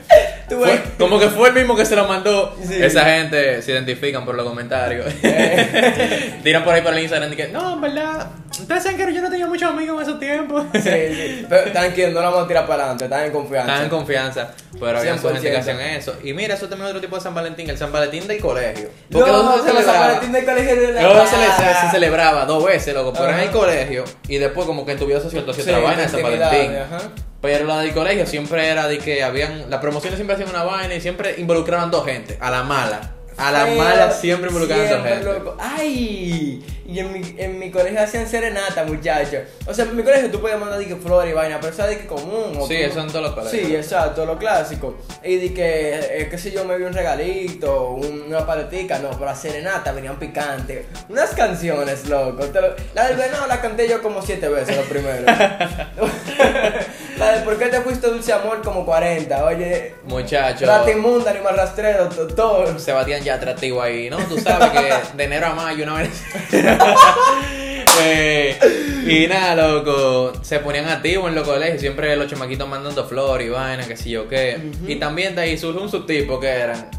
Fue- 0.56 0.82
como 0.98 1.20
que 1.20 1.28
fue 1.30 1.50
el 1.50 1.56
mismo 1.56 1.76
que 1.76 1.86
se 1.86 1.96
lo 1.96 2.08
mandó. 2.08 2.56
Sí. 2.66 2.76
Esa 2.82 3.06
gente 3.06 3.62
se 3.62 3.72
identifican 3.72 4.26
por 4.26 4.36
los 4.36 4.46
comentarios. 4.48 5.06
Tiran 6.44 6.64
por 6.64 6.74
ahí 6.74 6.82
por 6.82 6.94
el 6.94 7.00
Instagram 7.00 7.34
y 7.34 7.36
que, 7.36 7.48
no, 7.50 7.74
en 7.76 7.82
verdad, 7.82 8.28
ustedes 8.62 8.84
saben 8.84 8.98
que 8.98 9.14
yo 9.14 9.22
no 9.22 9.30
tenía 9.30 9.48
muchos 9.48 9.70
amigos 9.70 9.96
en 10.02 10.08
esos 10.08 10.20
tiempos. 10.20 10.66
Sí, 10.74 10.82
sí. 10.82 11.46
Pero 11.50 11.72
tranquilo, 11.72 12.10
no 12.10 12.22
la 12.22 12.30
vamos 12.30 12.46
a 12.46 12.48
tirar 12.48 12.66
para 12.68 12.84
adelante, 12.84 13.06
están 13.06 13.24
en 13.26 13.32
confianza. 13.32 13.72
Están 13.72 13.84
en 13.86 13.90
confianza, 13.90 14.52
pero 14.80 15.00
había 15.00 15.16
mucha 15.16 15.30
gente 15.30 15.50
que 15.52 15.58
100%. 15.58 15.60
hacían 15.60 15.80
eso. 15.82 16.16
Y 16.24 16.34
mira, 16.34 16.54
eso 16.56 16.68
también 16.68 16.86
es 16.88 16.90
otro 16.92 17.02
tipo 17.02 17.16
de 17.16 17.22
San 17.22 17.34
Valentín, 17.36 17.70
el 17.70 17.78
San 17.78 17.92
Valentín 17.92 18.28
del 18.28 18.40
colegio. 18.40 18.90
No, 19.10 19.20
Porque 19.20 19.32
los 19.32 19.46
dos 19.46 19.66
se 19.66 19.84
San. 19.84 20.00
Valentín 20.00 20.32
del 20.32 20.46
colegio 20.46 20.76
de 20.76 20.94
la 20.94 21.02
Luego 21.04 21.26
se, 21.26 21.92
celebraba 21.92 22.46
dos 22.46 22.64
veces, 22.66 22.94
loco, 22.94 23.14
pero 23.14 23.30
en 23.30 23.34
Ajá. 23.36 23.44
el 23.44 23.52
colegio 23.52 24.04
y 24.28 24.38
después 24.38 24.66
como 24.68 24.86
que 24.86 24.92
en 24.94 25.00
tu 25.00 25.06
vida 25.06 25.20
social 25.20 25.44
tú 25.46 25.52
hacías 25.52 25.66
Sí, 25.66 25.72
otra 25.72 25.84
vaina 25.84 26.02
de 26.04 26.10
San 26.10 26.22
Valentín. 26.24 26.76
ajá. 26.78 26.98
Pero 27.42 27.66
la 27.66 27.80
del 27.80 27.94
colegio 27.94 28.26
siempre 28.26 28.68
era 28.68 28.88
de 28.88 28.98
que 29.00 29.24
habían, 29.24 29.70
las 29.70 29.80
promociones 29.80 30.18
siempre 30.18 30.36
hacían 30.36 30.50
una 30.50 30.64
vaina 30.64 30.94
y 30.96 31.00
siempre 31.02 31.36
involucraban 31.38 31.90
dos 31.90 32.06
gente, 32.06 32.38
a 32.42 32.52
la 32.52 32.64
mala. 32.64 33.12
A 33.38 33.52
la 33.54 33.64
Pero 33.64 33.76
mala 33.78 34.12
siempre 34.12 34.50
involucraban 34.50 34.90
dos 34.90 34.98
siempre, 34.98 35.14
gente. 35.24 35.40
loco. 35.40 35.58
¡Ay! 35.62 36.62
Y 36.92 36.98
en 37.00 37.14
mi, 37.14 37.22
en 37.38 37.60
mi 37.60 37.70
colegio 37.70 38.02
hacían 38.02 38.28
serenata, 38.28 38.84
muchachos. 38.84 39.42
O 39.68 39.74
sea, 39.76 39.86
en 39.86 39.96
mi 39.96 40.02
colegio 40.02 40.32
tú 40.32 40.42
podías 40.42 40.60
mandar 40.60 40.80
de 40.80 40.88
que 40.88 40.96
flores 40.96 41.30
y 41.30 41.34
vaina, 41.36 41.60
pero 41.62 41.72
eso 41.72 41.84
es 41.84 41.90
de 41.90 41.98
que 42.00 42.08
común. 42.08 42.54
o 42.60 42.68
Sí, 42.68 42.78
tú- 42.78 42.84
eso 42.84 43.02
en 43.02 43.08
todos 43.10 43.22
los 43.26 43.34
colegios. 43.36 43.68
Sí, 43.68 43.76
exacto, 43.76 44.26
lo 44.26 44.40
clásico. 44.40 44.98
Y 45.24 45.36
de 45.36 45.54
que, 45.54 46.00
eh, 46.00 46.28
qué 46.32 46.38
sé 46.40 46.50
yo, 46.52 46.66
me 46.66 46.76
vi 46.78 46.86
un 46.86 46.94
regalito, 46.94 47.92
un- 47.92 48.24
una 48.28 48.44
paletica, 48.46 48.98
no, 48.98 49.12
pero 49.12 49.26
la 49.26 49.36
serenata 49.36 49.92
venían 49.92 50.18
picantes. 50.18 50.86
Unas 51.10 51.30
canciones, 51.36 52.08
loco. 52.10 52.46
Te 52.46 52.60
lo- 52.60 52.74
la 52.96 53.08
del 53.08 53.18
venado 53.18 53.46
la 53.46 53.62
canté 53.62 53.88
yo 53.88 54.02
como 54.02 54.24
siete 54.24 54.48
veces, 54.50 54.76
lo 54.76 54.84
primero. 54.84 55.26
la 57.18 57.32
de 57.34 57.42
por 57.44 57.58
qué 57.60 57.68
te 57.68 57.82
fuiste 57.82 58.08
dulce 58.08 58.34
amor 58.34 58.62
como 58.64 58.86
40, 58.86 59.46
oye. 59.46 59.94
Muchachos. 60.06 60.68
Rata 60.68 60.90
inmunda, 60.92 61.32
animal 61.32 61.56
rastrero, 61.56 62.10
to- 62.10 62.28
todo. 62.28 62.80
se 62.80 62.94
batían 62.94 63.22
ya 63.22 63.36
atractivo 63.36 63.82
ahí, 63.82 64.10
¿no? 64.10 64.18
Tú 64.20 64.40
sabes 64.40 64.70
que 64.72 64.94
de 65.18 65.24
enero 65.24 65.48
a 65.48 65.54
mayo 65.54 65.84
una 65.84 65.96
vez. 65.96 66.10
Eh, 68.02 68.58
y 69.08 69.28
nada, 69.28 69.56
loco, 69.56 70.32
se 70.42 70.60
ponían 70.60 70.88
activos 70.88 71.28
en 71.30 71.36
los 71.36 71.46
colegios, 71.46 71.82
siempre 71.82 72.16
los 72.16 72.28
chamaquitos 72.28 72.68
mandando 72.68 73.06
flores 73.06 73.48
y 73.48 73.50
vaina, 73.50 73.86
que 73.86 73.98
si 73.98 74.12
yo 74.12 74.28
qué. 74.30 74.72
Y 74.88 74.96
también 74.96 75.36
de 75.36 75.42
ahí 75.42 75.58
surge 75.58 75.80
un 75.82 75.90
subtipo 75.90 76.40
que 76.40 76.48
eran 76.48 76.90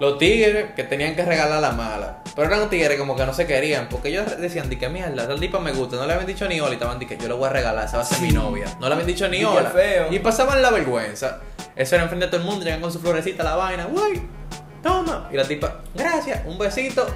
los 0.00 0.18
tigres 0.18 0.72
que 0.74 0.82
tenían 0.84 1.14
que 1.14 1.24
regalar 1.24 1.60
la 1.60 1.72
mala. 1.72 2.22
Pero 2.34 2.48
eran 2.52 2.68
tigres 2.70 2.98
como 2.98 3.14
que 3.14 3.24
no 3.24 3.32
se 3.34 3.46
querían, 3.46 3.88
porque 3.88 4.08
ellos 4.08 4.36
decían, 4.40 4.68
di 4.68 4.76
que 4.76 4.88
mierda, 4.88 5.24
esa 5.24 5.36
tipa 5.36 5.60
me 5.60 5.70
gusta. 5.72 5.96
No 5.96 6.06
le 6.06 6.12
habían 6.14 6.26
dicho 6.26 6.48
ni 6.48 6.60
hola 6.60 6.70
y 6.70 6.74
estaban, 6.74 6.98
di 6.98 7.06
que 7.06 7.16
yo 7.16 7.28
le 7.28 7.34
voy 7.34 7.46
a 7.48 7.52
regalar, 7.52 7.86
esa 7.86 7.96
va 7.98 8.02
a 8.02 8.06
ser 8.06 8.20
mi 8.20 8.30
novia. 8.32 8.66
No 8.80 8.88
le 8.88 8.94
habían 8.94 9.06
dicho 9.06 9.28
ni 9.28 9.44
hola. 9.44 9.70
feo. 9.70 10.08
Y 10.10 10.18
pasaban 10.18 10.60
la 10.60 10.70
vergüenza. 10.70 11.40
Eso 11.76 11.94
era 11.94 12.02
enfrente 12.04 12.26
de 12.26 12.32
todo 12.32 12.40
el 12.40 12.46
mundo, 12.46 12.64
llegan 12.64 12.80
con 12.80 12.92
su 12.92 12.98
florecita 12.98 13.44
la 13.44 13.54
vaina, 13.54 13.84
güey, 13.86 14.20
toma. 14.82 15.28
Y 15.32 15.36
la 15.36 15.44
tipa, 15.44 15.82
gracias, 15.94 16.40
un 16.46 16.58
besito, 16.58 17.06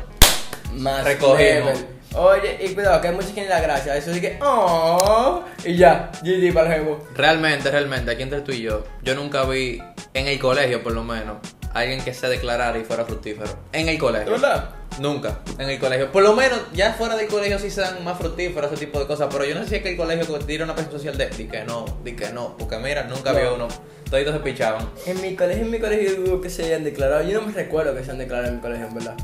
Más 0.74 1.04
Recogimos. 1.04 1.38
level. 1.40 1.86
Oye, 2.14 2.58
y 2.60 2.74
cuidado, 2.74 3.00
que 3.00 3.08
hay 3.08 3.14
mucha 3.14 3.28
gente 3.28 3.48
la 3.48 3.60
gracia. 3.60 3.96
Eso 3.96 4.10
dije, 4.10 4.38
oh, 4.42 5.42
y 5.64 5.76
ya, 5.76 6.10
GG 6.22 6.52
para 6.52 6.74
el 6.74 6.82
jevo. 6.82 7.06
Realmente, 7.14 7.70
realmente, 7.70 8.10
aquí 8.10 8.22
entre 8.22 8.40
tú 8.42 8.52
y 8.52 8.62
yo, 8.62 8.84
yo 9.02 9.14
nunca 9.14 9.44
vi, 9.44 9.82
en 10.14 10.26
el 10.26 10.38
colegio 10.38 10.82
por 10.82 10.92
lo 10.92 11.04
menos, 11.04 11.38
alguien 11.72 12.02
que 12.02 12.12
se 12.12 12.28
declarara 12.28 12.78
y 12.78 12.84
fuera 12.84 13.04
fructífero. 13.04 13.50
En 13.72 13.88
el 13.88 13.94
¿De 13.94 13.98
colegio. 14.00 14.32
verdad? 14.32 14.70
Nunca, 14.98 15.38
en 15.58 15.70
el 15.70 15.78
colegio. 15.78 16.12
Por 16.12 16.22
lo 16.22 16.34
menos, 16.34 16.60
ya 16.74 16.92
fuera 16.92 17.16
del 17.16 17.26
colegio 17.28 17.58
sí 17.58 17.70
se 17.70 17.80
dan 17.80 18.04
más 18.04 18.18
fructíferos, 18.18 18.70
ese 18.70 18.84
tipo 18.84 19.00
de 19.00 19.06
cosas. 19.06 19.28
Pero 19.32 19.46
yo 19.46 19.54
no 19.54 19.62
sé 19.62 19.68
si 19.70 19.74
es 19.76 19.82
que 19.82 19.92
el 19.92 19.96
colegio 19.96 20.38
tira 20.40 20.64
una 20.64 20.74
presión 20.74 20.92
social 20.98 21.16
de 21.16 21.30
di 21.30 21.46
que 21.46 21.64
no, 21.64 21.86
di 22.04 22.12
que 22.14 22.28
no. 22.30 22.58
Porque 22.58 22.76
mira, 22.76 23.04
nunca 23.04 23.32
No. 23.32 23.38
había 23.38 23.52
uno. 23.52 23.68
Toditos 24.10 24.34
se 24.34 24.40
pichaban. 24.40 24.86
En 25.06 25.18
mi 25.22 25.34
colegio, 25.34 25.64
en 25.64 25.70
mi 25.70 25.78
colegio 25.80 26.40
que 26.42 26.50
se 26.50 26.64
hayan 26.66 26.84
declarado. 26.84 27.22
Yo 27.26 27.40
no 27.40 27.46
me 27.46 27.54
recuerdo 27.54 27.94
que 27.96 28.04
se 28.04 28.10
han 28.10 28.18
declarado 28.18 28.48
en 28.50 28.56
mi 28.56 28.60
colegio, 28.60 28.86
en 28.86 28.94
verdad. 28.94 29.16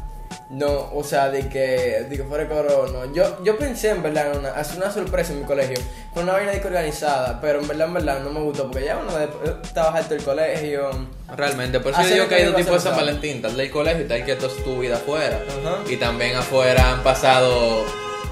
No, 0.50 0.90
o 0.94 1.04
sea, 1.04 1.28
de 1.28 1.46
que, 1.48 2.06
de 2.08 2.16
que 2.16 2.24
fuera 2.24 2.48
coro, 2.48 2.86
no. 2.90 3.12
Yo, 3.12 3.44
yo 3.44 3.58
pensé, 3.58 3.90
en 3.90 4.02
verdad, 4.02 4.32
en 4.32 4.38
una, 4.38 4.48
hacer 4.52 4.78
una 4.78 4.90
sorpresa 4.90 5.34
en 5.34 5.40
mi 5.40 5.44
colegio. 5.44 5.76
Con 6.14 6.22
una 6.22 6.32
vaina 6.32 6.52
de 6.52 6.60
que 6.62 6.68
organizada, 6.68 7.38
pero 7.38 7.60
en 7.60 7.68
verdad, 7.68 7.88
en 7.88 7.94
verdad, 7.94 8.20
no 8.20 8.30
me 8.30 8.40
gustó. 8.40 8.70
Porque 8.70 8.86
ya 8.86 8.96
uno 8.96 9.14
de- 9.18 9.28
estaba 9.62 9.94
alto 9.94 10.14
el 10.14 10.22
colegio. 10.22 10.88
Realmente, 11.36 11.80
por 11.80 11.92
eso 11.92 12.00
yo 12.00 12.08
digo 12.08 12.22
el 12.22 12.28
que 12.30 12.34
hay 12.36 12.44
dos 12.44 12.56
tipos 12.56 12.72
de 12.72 12.80
San 12.80 12.96
Valentín, 12.96 13.42
tal 13.42 13.56
del 13.58 13.70
colegio 13.70 14.04
y 14.04 14.08
tal 14.08 14.24
que 14.24 14.36
toda 14.36 14.54
tu 14.64 14.78
vida 14.80 14.96
afuera. 14.96 15.38
Y 15.86 15.96
también 15.96 16.34
afuera 16.34 16.92
han 16.92 17.02
pasado. 17.02 17.84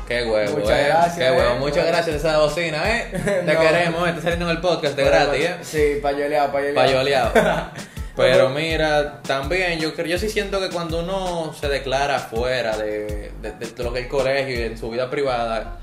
Qué 0.08 0.22
huevo, 0.24 0.58
Muchas 0.58 0.78
eh. 0.78 0.84
gracias, 0.86 1.18
Qué 1.18 1.30
huevo. 1.36 1.54
eh. 1.56 1.58
Muchas 1.58 1.84
gracias 1.86 2.06
de 2.06 2.16
esa 2.16 2.38
bocina, 2.38 2.96
eh. 2.98 3.08
Te 3.44 3.52
No. 3.52 3.60
queremos, 3.60 4.06
eh. 4.06 4.10
Está 4.10 4.22
saliendo 4.22 4.44
en 4.48 4.52
el 4.52 4.60
podcast 4.62 4.96
de 4.96 5.04
gratis, 5.04 5.44
eh. 5.44 5.56
Sí, 5.62 6.00
payoleado, 6.00 6.52
payoleado. 6.52 6.86
Payoleado. 6.86 7.32
Pero 8.16 8.48
mira, 8.48 9.20
también 9.22 9.78
yo 9.78 9.94
creo, 9.94 10.06
yo 10.06 10.18
sí 10.18 10.30
siento 10.30 10.58
que 10.58 10.70
cuando 10.70 11.00
uno 11.00 11.52
se 11.52 11.68
declara 11.68 12.18
fuera 12.18 12.76
de, 12.76 13.30
de, 13.42 13.52
de 13.52 13.84
lo 13.84 13.92
que 13.92 14.00
es 14.00 14.04
el 14.06 14.10
colegio 14.10 14.58
y 14.58 14.62
en 14.62 14.78
su 14.78 14.90
vida 14.90 15.10
privada, 15.10 15.80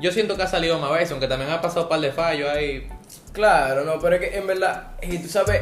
yo 0.00 0.10
siento 0.12 0.36
que 0.36 0.42
ha 0.42 0.48
salido 0.48 0.78
más 0.78 0.90
veces, 0.92 1.12
aunque 1.12 1.28
también 1.28 1.50
ha 1.50 1.60
pasado 1.60 1.82
un 1.82 1.88
par 1.88 2.00
de 2.00 2.12
fallos 2.12 2.48
ahí. 2.48 2.88
Claro, 3.32 3.84
no, 3.84 4.00
pero 4.00 4.16
es 4.16 4.22
que 4.22 4.36
en 4.36 4.46
verdad, 4.46 4.92
y 5.02 5.18
tú 5.18 5.28
sabes, 5.28 5.60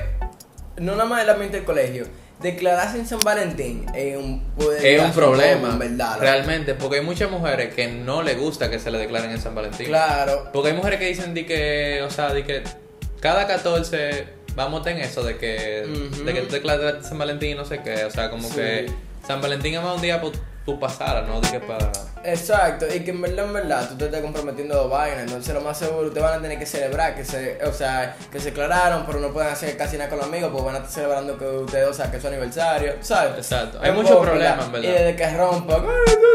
no 0.77 0.93
nada 0.93 1.05
más 1.05 1.23
el 1.23 1.31
ambiente 1.31 1.57
del 1.57 1.67
colegio, 1.67 2.07
declararse 2.41 2.99
en 2.99 3.07
San 3.07 3.21
Valentín 3.21 3.87
es 3.95 4.17
un, 4.17 4.45
Es 4.83 5.01
un 5.01 5.13
problema, 5.13 5.71
en 5.71 5.79
verdad. 5.79 6.17
¿no? 6.17 6.21
realmente, 6.21 6.75
porque 6.75 6.99
hay 6.99 7.05
muchas 7.05 7.31
mujeres 7.31 7.75
que 7.75 7.87
no 7.89 8.23
les 8.23 8.39
gusta 8.39 8.71
que 8.71 8.79
se 8.79 8.91
le 8.91 8.99
declaren 8.99 9.31
en 9.31 9.41
San 9.41 9.55
Valentín. 9.55 9.87
Claro, 9.87 10.51
Porque 10.53 10.71
hay 10.71 10.77
mujeres 10.77 10.99
que 10.99 11.07
dicen 11.07 11.35
de 11.35 11.47
que, 11.47 12.03
o 12.03 12.11
sea, 12.11 12.33
de 12.33 12.45
que 12.45 12.63
cada 13.21 13.47
14 13.47 14.27
vamos 14.55 14.87
en 14.87 14.99
eso 14.99 15.23
de 15.23 15.37
que, 15.37 15.85
Ujú. 16.13 16.25
de 16.25 16.33
que 16.35 16.41
tú 16.43 16.53
declaras 16.55 17.07
San 17.09 17.19
Valentín 17.19 17.51
y 17.51 17.55
no 17.55 17.65
sé 17.65 17.81
qué, 17.83 18.05
o 18.05 18.11
sea, 18.11 18.31
como 18.31 18.49
Sí. 18.49 18.55
que 18.57 18.87
San 19.27 19.41
Valentín 19.41 19.75
es 19.75 19.83
más 19.83 19.97
un 19.97 20.03
día 20.03 20.21
para 20.21 20.35
tú 20.67 20.79
pasar, 20.81 21.27
¿no? 21.29 21.41
De 21.43 21.51
que 21.51 21.61
para... 21.61 21.91
exacto, 22.25 22.87
y 22.95 23.01
que 23.01 23.11
en 23.11 23.21
verdad, 23.21 23.45
en 23.47 23.53
verdad, 23.53 23.87
tú 23.89 23.97
te 23.97 24.07
estás 24.07 24.23
comprometiendo 24.23 24.75
dos 24.75 24.91
vainas, 24.91 25.25
entonces 25.25 25.53
lo 25.53 25.61
más 25.61 25.79
seguro, 25.79 26.07
ustedes 26.09 26.23
van 26.23 26.39
a 26.39 26.43
tener 26.43 26.59
que 26.59 26.65
celebrar, 26.65 27.15
que 27.15 27.23
se, 27.25 27.59
o 27.65 27.73
sea, 27.73 28.17
que 28.33 28.39
se 28.41 28.47
declararon, 28.47 29.05
pero 29.07 29.21
no 29.21 29.31
pueden 29.31 29.51
hacer 29.51 29.77
casi 29.77 29.99
nada 29.99 30.09
con 30.09 30.19
los 30.21 30.29
amigos, 30.29 30.51
porque 30.51 30.65
van 30.65 30.75
a 30.77 30.79
estar 30.79 30.93
celebrando 30.93 31.37
que 31.37 31.45
ustedes, 31.45 31.87
o 31.89 31.93
sea, 31.93 32.11
que 32.11 32.17
es 32.17 32.23
su 32.23 32.29
aniversario, 32.29 32.95
¿sabes? 33.03 33.33
Exacto. 33.37 33.79
Hay 33.83 33.93
muchos 33.93 34.17
problemas, 34.25 34.65
en 34.67 34.71
Y 34.71 34.73
verdad. 34.87 34.91
desde 35.05 35.17
que 35.17 35.37
rompan, 35.37 35.85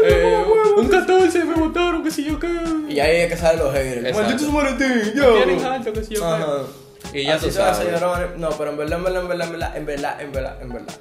Eh, 0.04 0.44
un 0.76 0.88
14 0.88 1.44
me 1.44 1.54
votaron, 1.54 2.02
que 2.04 2.10
si 2.12 2.24
yo 2.24 2.38
qué. 2.38 2.48
y 2.88 3.00
ahí 3.00 3.16
es 3.22 3.32
que 3.32 3.36
salen 3.36 3.58
los 3.58 3.72
haters. 3.74 3.96
Exacto. 4.06 4.22
Maldito 4.22 4.44
San 4.44 4.54
Valentín, 4.54 5.12
Me 5.14 5.20
yo. 5.20 5.34
tienen 5.44 5.64
alto, 5.64 5.92
que 5.92 6.04
si 6.04 6.14
yo 6.14 6.20
qué. 6.20 6.89
Y 7.12 7.24
ya 7.24 7.34
Así 7.34 7.46
tú 7.46 7.52
sabes. 7.52 8.00
No, 8.36 8.50
pero 8.50 8.70
en 8.70 8.76
verdad, 8.76 8.98
en 8.98 9.04
verdad, 9.04 9.20
en 9.20 9.28
verdad, 9.28 9.46
en 9.46 9.52
verdad, 9.52 9.76
en 9.76 9.86
verdad, 9.86 10.20
en 10.22 10.32
verdad, 10.32 10.62
en 10.62 10.72
verdad. 10.72 10.94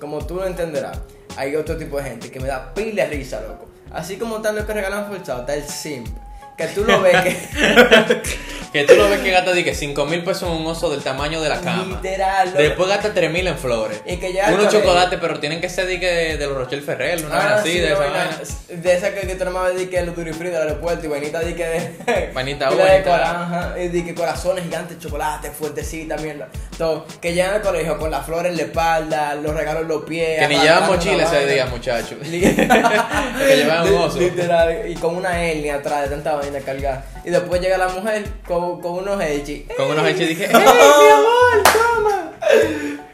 Como 0.00 0.24
tú 0.24 0.36
lo 0.36 0.46
entenderás, 0.46 0.98
hay 1.36 1.56
otro 1.56 1.76
tipo 1.76 1.98
de 1.98 2.04
gente 2.04 2.30
que 2.30 2.40
me 2.40 2.48
da 2.48 2.72
pila 2.72 3.04
de 3.04 3.10
risa, 3.10 3.40
loco. 3.42 3.66
Así 3.90 4.16
como 4.16 4.36
están 4.36 4.54
los 4.54 4.64
que 4.64 4.72
regalan 4.72 5.06
forzado, 5.08 5.40
está 5.40 5.54
el 5.54 5.64
simp. 5.64 6.08
Que 6.56 6.66
tú 6.68 6.84
lo 6.84 7.00
ves 7.00 7.16
que. 7.22 7.36
Que 8.72 8.84
tú 8.84 8.94
lo 8.94 9.08
ves 9.08 9.18
que 9.20 9.32
gasta 9.32 9.52
que 9.52 9.74
5 9.74 10.06
mil 10.06 10.22
pesos 10.22 10.44
en 10.44 10.50
un 10.50 10.66
oso 10.68 10.90
del 10.90 11.02
tamaño 11.02 11.40
de 11.40 11.48
la 11.48 11.60
cama. 11.60 11.98
Literal. 12.00 12.52
Después 12.52 12.88
gasta 12.88 13.12
3 13.12 13.28
mil 13.32 13.44
en 13.48 13.58
flores. 13.58 14.00
Y 14.06 14.16
que 14.18 14.32
ya 14.32 14.48
Unos 14.52 14.68
chocolates, 14.72 15.18
pero 15.20 15.40
tienen 15.40 15.60
que 15.60 15.68
ser 15.68 15.86
de, 15.86 15.98
que 15.98 16.36
de 16.36 16.46
los 16.46 16.56
Rochelle 16.56 16.82
Ferrer, 16.82 17.24
una 17.26 17.34
Ah, 17.36 17.54
así, 17.56 17.72
sí, 17.72 17.78
de 17.80 17.88
esa 17.88 17.98
vaina- 17.98 18.14
vaina. 18.18 18.82
De 18.82 18.94
esa 18.94 19.12
que, 19.12 19.26
que 19.26 19.34
tú 19.34 19.44
nomás 19.44 19.70
ves 19.70 19.76
de 19.78 19.90
que 19.90 20.02
los 20.02 20.14
durifree 20.14 20.50
del 20.50 20.62
aeropuerto 20.62 21.04
y 21.04 21.08
vainita 21.08 21.40
de 21.40 21.54
que 21.56 21.64
de. 21.66 22.30
Vainita 22.34 22.68
ajá, 22.68 23.74
y 23.76 23.88
de 23.88 24.04
que 24.04 24.14
corazones 24.14 24.62
gigantes, 24.62 25.00
chocolate, 25.00 25.50
fuertecita, 25.50 26.16
mierda. 26.18 26.48
Todo. 26.78 27.06
Que 27.20 27.32
llegan 27.34 27.54
al 27.54 27.62
colegio 27.62 27.98
con 27.98 28.12
las 28.12 28.24
flores 28.24 28.52
en 28.52 28.56
la 28.56 28.62
espalda, 28.62 29.34
los 29.34 29.52
regalos 29.52 29.82
en 29.82 29.88
los 29.88 30.04
pies. 30.04 30.38
Que 30.38 30.46
ni 30.46 30.60
llevan 30.60 30.86
mochila 30.86 31.24
ese 31.24 31.46
día, 31.52 31.66
muchachos. 31.66 32.18
que 32.22 33.56
llevaban 33.56 33.92
un 33.92 34.00
oso. 34.00 34.18
Literal, 34.20 34.88
y 34.88 34.94
con 34.94 35.16
una 35.16 35.42
hernia 35.42 35.74
atrás 35.76 36.02
de 36.02 36.10
tanta 36.10 36.36
vaina 36.36 36.49
cargada. 36.58 37.04
Y 37.24 37.30
después 37.30 37.60
llega 37.60 37.78
la 37.78 37.88
mujer 37.88 38.24
con, 38.46 38.80
con 38.80 38.94
unos 38.94 39.22
hechis. 39.22 39.62
Con 39.76 39.90
unos 39.90 40.06
hechos 40.06 40.28
dije, 40.28 40.46
¡Ey, 40.46 40.50
mi 40.52 41.08
amor, 41.08 41.62
toma! 41.72 42.32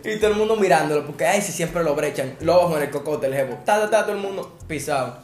Y 0.04 0.16
todo 0.16 0.30
el 0.30 0.36
mundo 0.36 0.56
mirándolo, 0.56 1.04
porque 1.04 1.26
ay, 1.26 1.42
si 1.42 1.52
siempre 1.52 1.82
lo 1.84 1.94
brechan. 1.94 2.36
Lo 2.40 2.56
bajo 2.56 2.76
en 2.76 2.84
el 2.84 2.90
cocote, 2.90 3.26
el 3.26 3.34
jevo. 3.34 3.58
Ta, 3.64 3.80
ta, 3.80 3.90
ta, 3.90 4.02
todo 4.02 4.12
el 4.12 4.22
mundo 4.22 4.56
pisado. 4.66 5.18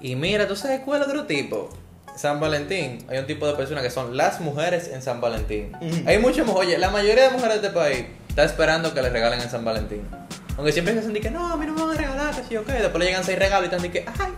Y 0.00 0.16
mira, 0.16 0.48
¿tú 0.48 0.56
sabes 0.56 0.80
cuál 0.80 1.02
otro 1.02 1.24
tipo? 1.24 1.70
San 2.16 2.40
Valentín. 2.40 3.04
Hay 3.08 3.18
un 3.18 3.26
tipo 3.26 3.46
de 3.46 3.54
personas 3.54 3.82
que 3.82 3.90
son 3.90 4.16
las 4.16 4.40
mujeres 4.40 4.88
en 4.88 5.02
San 5.02 5.20
Valentín. 5.20 5.72
Hay 6.06 6.18
muchas 6.18 6.46
mujeres, 6.46 6.68
oye, 6.68 6.78
la 6.78 6.90
mayoría 6.90 7.24
de 7.24 7.30
mujeres 7.30 7.60
de 7.60 7.68
este 7.68 7.78
país 7.78 8.04
está 8.28 8.44
esperando 8.44 8.94
que 8.94 9.02
les 9.02 9.12
regalen 9.12 9.40
en 9.40 9.50
San 9.50 9.64
Valentín. 9.64 10.02
Aunque 10.56 10.72
siempre 10.72 10.94
se 10.94 11.00
dicen 11.00 11.20
que 11.20 11.30
no, 11.30 11.52
a 11.52 11.56
mí 11.56 11.66
no 11.66 11.72
me 11.72 11.82
van 11.82 11.90
a 11.90 12.00
regalar, 12.00 12.34
que 12.34 12.44
sí, 12.44 12.56
ok. 12.56 12.66
Después 12.66 12.98
le 12.98 13.06
llegan 13.06 13.24
seis 13.24 13.38
regalos 13.38 13.62
y 13.62 13.64
están 13.66 13.82
de 13.82 13.90
que, 13.90 14.06
ay, 14.20 14.32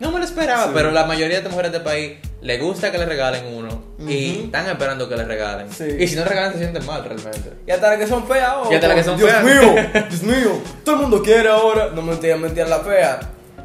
no 0.00 0.10
me 0.10 0.18
lo 0.18 0.24
esperaba. 0.24 0.64
Sí. 0.64 0.70
Pero 0.74 0.90
la 0.90 1.04
mayoría 1.04 1.40
de 1.40 1.48
mujeres 1.48 1.70
de 1.70 1.78
este 1.78 1.88
país 1.88 2.18
le 2.42 2.58
gusta 2.58 2.90
que 2.90 2.98
les 2.98 3.06
regalen 3.08 3.54
uno 3.54 3.82
y 4.08 4.44
están 4.44 4.66
esperando 4.68 5.08
que 5.08 5.16
les 5.16 5.26
regalen. 5.26 5.70
Sí. 5.70 5.84
Y 5.98 6.06
si 6.08 6.16
no 6.16 6.24
regalan, 6.24 6.52
se 6.52 6.58
sienten 6.58 6.84
mal 6.86 7.04
realmente. 7.04 7.52
Y 7.66 7.70
hasta 7.70 7.90
las 7.90 7.98
que 7.98 8.06
son 8.06 8.26
feas, 8.26 8.52
oh, 8.56 8.72
Y 8.72 8.74
hasta 8.74 8.88
las 8.88 8.96
que 8.96 9.04
son 9.04 9.16
Dios 9.18 9.30
feas. 9.30 9.44
mío, 9.44 9.74
Dios 10.08 10.22
mío. 10.22 10.52
Todo 10.84 10.94
el 10.96 11.00
mundo 11.02 11.22
quiere 11.22 11.48
ahora. 11.48 11.90
No 11.94 12.00
mentira, 12.02 12.36
mentira, 12.36 12.66
la 12.66 12.80
fea. 12.80 13.20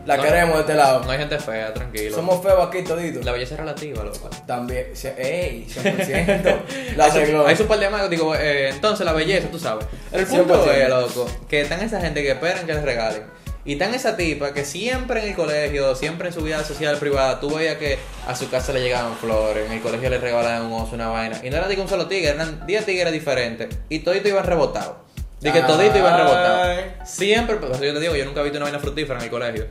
La 0.06 0.18
No. 0.18 0.24
queremos 0.24 0.54
de 0.56 0.62
este 0.62 0.74
lado. 0.76 1.04
No 1.04 1.10
hay 1.10 1.18
gente 1.18 1.40
fea, 1.40 1.74
tranquilo. 1.74 2.16
Somos 2.16 2.44
feos 2.44 2.68
aquí 2.68 2.84
toditos. 2.84 3.26
La 3.26 3.32
belleza 3.32 3.56
es 3.56 3.60
relativa, 3.62 4.04
loco. 4.04 4.30
También, 4.46 4.88
ey, 5.18 5.66
100%. 5.68 6.56
La 6.96 7.06
arregló. 7.06 7.48
Hay 7.48 7.56
su 7.56 7.66
par 7.66 7.80
de 7.80 7.88
amigos, 7.88 8.10
digo, 8.12 8.36
eh, 8.36 8.70
entonces 8.70 9.04
la 9.04 9.14
belleza, 9.14 9.48
tú 9.48 9.58
sabes. 9.58 9.86
El 10.12 10.28
punto 10.28 10.64
100%. 10.64 10.72
es, 10.74 10.90
loco, 10.90 11.28
que 11.50 11.62
están 11.62 11.82
esa 11.82 12.00
gente 12.02 12.22
que 12.22 12.32
esperan 12.32 12.68
que 12.68 12.74
les 12.74 12.84
regalen. 12.84 13.24
Y 13.66 13.74
están 13.74 13.96
esa 13.96 14.16
tipa 14.16 14.54
que 14.54 14.64
siempre 14.64 15.24
en 15.24 15.30
el 15.30 15.36
colegio, 15.36 15.96
siempre 15.96 16.28
en 16.28 16.34
su 16.34 16.42
vida 16.42 16.64
social 16.64 16.98
privada, 16.98 17.40
tú 17.40 17.56
veías 17.56 17.78
que 17.78 17.98
a 18.28 18.36
su 18.36 18.48
casa 18.48 18.72
le 18.74 18.82
llegaban 18.82 19.16
flores, 19.16 19.66
en 19.66 19.72
el 19.72 19.82
colegio 19.82 20.08
le 20.12 20.20
regalaban 20.20 20.68
un 20.68 20.74
oso, 20.74 20.94
una 20.94 21.08
vaina. 21.08 21.42
Y 21.44 21.50
no 21.50 21.58
era 21.58 21.68
de 21.68 21.76
un 21.82 21.88
solo 21.88 22.08
tigre, 22.08 22.30
eran 22.30 22.68
10 22.68 22.86
tigres 22.86 23.12
diferentes. 23.12 23.76
Y 23.90 24.00
todito 24.00 24.28
iban 24.28 24.46
rebotados. 24.46 24.98
De 25.42 25.52
que 25.52 25.62
todito 25.62 25.98
iban 25.98 26.16
rebotados. 26.16 26.84
Siempre, 27.06 27.56
por 27.56 27.72
eso 27.72 27.84
yo 27.84 27.94
te 27.94 28.00
digo, 28.00 28.16
yo 28.16 28.26
nunca 28.26 28.42
he 28.42 28.44
visto 28.44 28.58
una 28.58 28.66
vaina 28.66 28.80
fructífera 28.80 29.18
en 29.18 29.26
el 29.26 29.32
colegio. 29.32 29.66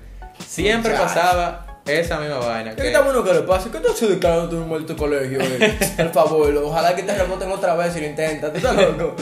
Siempre 0.44 0.92
pasaba 0.94 1.80
esa 1.86 2.18
misma 2.18 2.38
vaina. 2.38 2.74
¿Qué 2.74 2.88
está 2.88 3.00
bueno 3.00 3.22
que 3.22 3.32
le 3.32 3.40
pase? 3.42 3.70
¿Qué 3.70 3.78
te 3.78 3.90
hace 3.90 4.08
declarando 4.08 4.84
tu 4.84 4.96
colegio? 4.96 5.38
Eh? 5.40 5.78
Al 5.98 6.10
favor, 6.10 6.52
ojalá 6.56 6.96
que 6.96 7.04
te 7.04 7.14
reboten 7.14 7.50
otra 7.50 7.74
vez 7.76 7.92
si 7.92 8.00
lo 8.00 8.06
intentas. 8.06 8.50
¿Tú 8.50 8.56
estás 8.56 8.74
loco? 8.74 9.14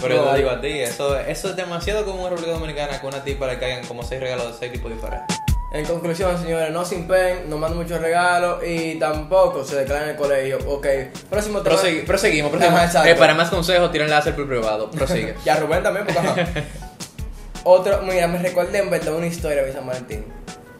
Pero 0.00 0.14
yo 0.16 0.30
te 0.30 0.36
digo 0.38 0.50
a 0.50 0.60
ti, 0.60 0.78
eso, 0.80 1.18
eso 1.18 1.48
es 1.50 1.56
demasiado 1.56 2.04
común 2.04 2.24
en 2.24 2.30
República 2.30 2.52
Dominicana 2.52 3.00
que 3.00 3.06
a 3.06 3.08
una 3.08 3.22
tipa 3.24 3.46
le 3.46 3.58
caigan 3.58 3.84
como 3.86 4.02
seis 4.02 4.20
regalos 4.20 4.46
de 4.52 4.58
seis 4.58 4.72
tipos 4.72 4.90
diferentes. 4.90 5.36
En 5.72 5.84
conclusión, 5.84 6.36
señores, 6.42 6.72
no 6.72 6.84
sin 6.84 7.06
pen, 7.06 7.48
no 7.48 7.56
manden 7.56 7.78
muchos 7.78 8.00
regalos 8.00 8.58
y 8.66 8.96
tampoco 8.98 9.62
se 9.64 9.76
declaran 9.76 10.04
en 10.04 10.10
el 10.10 10.16
colegio. 10.16 10.58
Ok, 10.66 10.86
próximo 11.28 11.60
tema. 11.60 11.76
Prosegui- 11.76 12.04
proseguimos, 12.04 12.50
proseguimos. 12.50 13.06
Eh, 13.06 13.14
para 13.14 13.34
más 13.34 13.50
consejos, 13.50 13.92
tiren 13.92 14.10
láser 14.10 14.34
por 14.34 14.48
privado. 14.48 14.90
Prosigue. 14.90 15.36
Y 15.44 15.48
a 15.48 15.56
Rubén 15.56 15.82
también, 15.82 16.06
porque 16.06 16.18
ajá. 16.18 16.34
Otro, 17.64 18.02
mira, 18.02 18.26
me 18.26 18.38
recordé 18.38 18.78
en 18.78 18.90
verdad 18.90 19.14
una 19.14 19.26
historia 19.26 19.62
de 19.62 19.72
San 19.72 19.86
Valentín. 19.86 20.24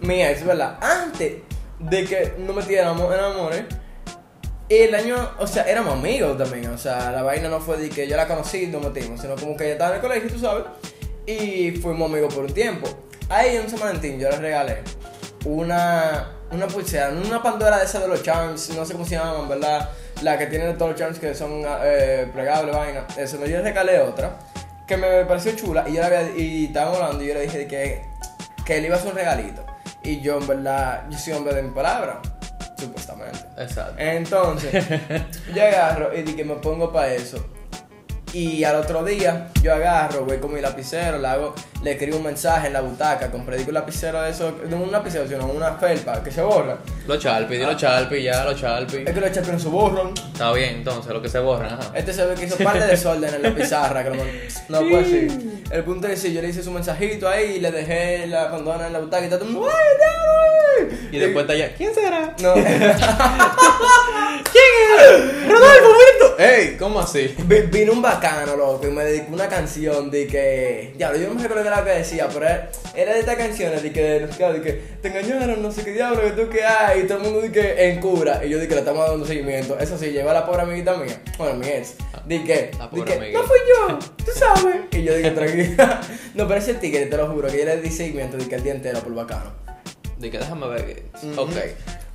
Mía, 0.01 0.31
es 0.31 0.45
verdad. 0.45 0.79
Antes 0.81 1.35
de 1.79 2.05
que 2.07 2.35
no 2.39 2.53
me 2.53 2.63
tiráramos 2.63 3.15
en 3.15 3.21
amores, 3.21 3.65
el 4.71 4.95
año, 4.95 5.33
o 5.39 5.47
sea, 5.47 5.65
éramos 5.65 5.95
amigos 5.95 6.39
también. 6.39 6.69
O 6.71 6.79
sea, 6.79 7.11
la 7.11 7.23
vaina 7.23 7.49
no 7.49 7.61
fue 7.61 7.77
de 7.77 7.91
que 7.91 8.07
yo 8.07 8.17
la 8.17 8.27
conocí 8.27 8.65
y 8.65 8.67
nos 8.69 8.83
metimos, 8.83 9.21
sino 9.21 9.35
como 9.37 9.57
que 9.57 9.65
ella 9.65 9.73
estaba 9.73 9.91
en 9.91 9.97
el 9.97 10.01
colegio, 10.01 10.31
tú 10.31 10.39
sabes. 10.39 10.65
Y 11.27 11.73
fuimos 11.73 12.11
amigos 12.11 12.35
por 12.35 12.45
un 12.45 12.55
tiempo. 12.55 12.89
A 13.29 13.45
ella 13.45 13.63
en 13.63 13.71
San 13.71 13.81
Valentín 13.81 14.19
yo 14.19 14.31
le 14.31 14.37
regalé 14.37 14.79
una, 15.45 16.33
una 16.51 16.67
pulsera, 16.67 17.11
una 17.11 17.43
pandora 17.43 17.79
de 17.79 17.85
esas 17.85 18.03
de 18.03 18.09
los 18.09 18.23
charms, 18.23 18.71
no 18.71 18.85
sé 18.85 18.93
cómo 18.93 19.05
se 19.05 19.17
llaman, 19.17 19.49
¿verdad? 19.49 19.91
La 20.23 20.39
que 20.39 20.47
tiene 20.47 20.73
todos 20.75 20.93
los 20.93 21.01
charms 21.01 21.19
que 21.19 21.35
son 21.35 21.63
eh, 21.83 22.29
plegables, 22.33 22.75
vaina. 22.75 23.07
Eso, 23.17 23.39
yo 23.39 23.59
le 23.59 23.63
regalé 23.63 24.01
otra 24.01 24.39
que 24.87 24.97
me 24.97 25.25
pareció 25.25 25.53
chula 25.53 25.89
y 25.89 25.93
yo 25.95 26.01
la 26.01 26.07
había, 26.09 26.37
y 26.37 26.65
estábamos 26.67 27.01
hablando 27.01 27.23
y 27.23 27.29
yo 27.29 27.35
le 27.35 27.43
dije 27.43 27.69
que, 27.69 28.03
que 28.65 28.81
le 28.81 28.89
iba 28.89 28.97
a 28.97 28.99
hacer 28.99 29.11
un 29.11 29.17
regalito. 29.17 29.65
Y 30.03 30.21
yo 30.21 30.39
en 30.39 30.47
verdad, 30.47 31.05
yo 31.09 31.17
soy 31.17 31.33
hombre 31.35 31.55
de 31.55 31.63
mi 31.63 31.71
palabra, 31.71 32.21
supuestamente. 32.81 33.39
Exacto. 33.59 33.95
Entonces, 33.99 34.85
yo 35.55 35.63
agarro 35.63 36.17
y 36.17 36.23
dije, 36.23 36.45
me 36.45 36.55
pongo 36.57 36.93
para 36.93 37.13
eso. 37.15 37.45
Y 38.33 38.63
al 38.63 38.77
otro 38.77 39.03
día 39.05 39.49
yo 39.61 39.75
agarro, 39.75 40.25
voy 40.25 40.39
con 40.39 40.55
mi 40.55 40.61
lapicero, 40.61 41.19
le 41.19 41.27
hago, 41.27 41.53
le 41.83 41.91
escribo 41.93 42.19
un 42.19 42.23
mensaje 42.25 42.69
en 42.69 42.73
la 42.75 42.81
butaca, 42.81 43.29
compré 43.31 43.57
digo, 43.57 43.71
un 43.71 43.75
lapicero 43.75 44.23
de 44.23 44.31
eso, 44.31 44.57
no 44.69 44.77
un 44.77 44.93
lapicero, 44.93 45.27
sino 45.27 45.47
una 45.47 45.73
felpa 45.75 46.23
que 46.23 46.31
se 46.31 46.41
borra. 46.41 46.79
Los 47.09 47.19
Charpi, 47.19 47.57
di 47.57 47.65
Ah. 47.65 47.73
los 47.73 47.77
Charpi, 47.77 48.23
ya, 48.23 48.45
los 48.45 48.61
Charpi. 48.61 48.99
Es 49.05 49.13
que 49.13 49.21
los 49.21 49.33
chapi 49.33 49.51
no 49.51 49.59
se 49.59 49.67
borran. 49.69 50.15
Está 50.33 50.53
bien, 50.53 50.77
entonces, 50.77 51.13
lo 51.13 51.21
que 51.21 51.29
se 51.29 51.41
borran, 51.41 51.73
ajá. 51.75 51.91
Este 51.95 52.13
se 52.13 52.25
ve 52.25 52.35
que 52.37 52.45
hizo 52.47 52.57
par 52.59 52.79
de 52.79 52.87
desorden 52.87 53.35
en 53.35 53.43
la 53.43 53.53
pizarra, 53.55 54.05
que 54.05 54.11
no, 54.11 54.23
no 54.69 54.79
puede 54.89 55.03
decir. 55.03 55.65
El 55.73 55.83
punto 55.83 56.07
es 56.07 56.15
que 56.15 56.21
sí, 56.29 56.33
yo 56.35 56.41
le 56.41 56.51
hice 56.51 56.63
su 56.63 56.71
mensajito 56.71 57.29
ahí 57.29 57.57
y 57.57 57.61
le 57.61 57.73
dejé 57.73 58.29
la 58.29 58.49
condona 58.51 58.87
en 58.87 58.93
la 58.93 59.01
butaca 59.01 59.23
y 59.23 59.25
está 59.25 59.39
todo 59.39 59.49
el 59.49 59.55
mundo, 59.55 59.69
¡ay, 59.69 59.97
diablo! 59.99 60.21
Y 61.11 61.19
después 61.19 61.43
está 61.43 61.53
allá, 61.55 61.75
¿quién 61.77 61.93
será? 61.95 62.33
No, 62.41 62.55
¡Rodolfo, 65.49 65.49
muerto! 65.49 65.60
¡Ey! 66.41 66.77
¿Cómo 66.79 67.01
así? 67.01 67.35
Vi- 67.45 67.63
vino 67.71 67.93
un 67.93 68.01
bacano, 68.01 68.57
loco, 68.57 68.87
y 68.89 68.91
me 68.91 69.05
dedicó 69.05 69.35
una 69.35 69.47
canción 69.49 70.11
de 70.11 70.27
que. 70.27 70.95
Diablo, 70.97 71.19
yo 71.19 71.29
no 71.29 71.35
me 71.35 71.43
recuerdo 71.47 71.69
lo 71.69 71.85
que 71.85 71.91
decía, 71.91 72.29
pero 72.33 72.47
era, 72.95 73.13
de 73.13 73.21
estas 73.21 73.37
canciones 73.37 73.83
de 73.83 73.93
que, 73.93 74.03
de 74.03 74.63
que 74.63 74.73
te 75.03 75.09
engañaron, 75.09 75.61
no 75.61 75.71
sé 75.71 75.85
qué 75.85 75.93
diablo, 75.93 76.23
que 76.23 76.31
tú 76.31 76.49
qué 76.49 76.65
hay, 76.65 77.01
y 77.01 77.03
todo 77.07 77.19
el 77.19 77.25
mundo 77.25 77.41
dice 77.43 77.53
que 77.53 77.91
en 77.91 78.01
cura, 78.01 78.43
y 78.45 78.49
yo 78.49 78.57
dije 78.57 78.69
que 78.69 78.75
le 78.75 78.81
estamos 78.81 79.07
dando 79.07 79.27
seguimiento. 79.27 79.79
Eso 79.79 79.99
sí, 79.99 80.07
llegó 80.13 80.31
a 80.31 80.35
la 80.35 80.47
pobre 80.47 80.63
amiguita 80.63 80.95
mía, 80.97 81.21
bueno, 81.37 81.57
mi 81.57 81.67
ex, 81.69 81.95
di 82.27 82.43
que, 82.43 82.71
La 82.79 82.89
pobre 82.89 83.05
que, 83.05 83.13
amiguita. 83.15 83.39
no 83.41 83.45
fui 83.47 83.59
yo, 83.69 83.99
tú 84.25 84.31
sabes. 84.35 84.77
Y 84.93 85.03
yo 85.05 85.15
dije, 85.15 85.31
tranquila. 85.33 86.01
no, 86.35 86.49
pero 86.49 86.59
ese 86.61 86.73
tigre, 86.75 87.05
te 87.07 87.17
lo 87.19 87.29
juro, 87.31 87.49
que 87.49 87.59
yo 87.59 87.65
le 87.67 87.81
di 87.83 87.91
seguimiento 87.91 88.39
de 88.39 88.49
que 88.49 88.55
el 88.55 88.63
día 88.63 88.73
entero 88.73 89.01
por 89.01 89.15
bacano. 89.15 89.53
De 90.19 90.31
que 90.31 90.39
déjame 90.39 90.69
ver. 90.69 90.87
que- 90.87 91.27
Ujú. 91.27 91.41
Ok. 91.43 91.53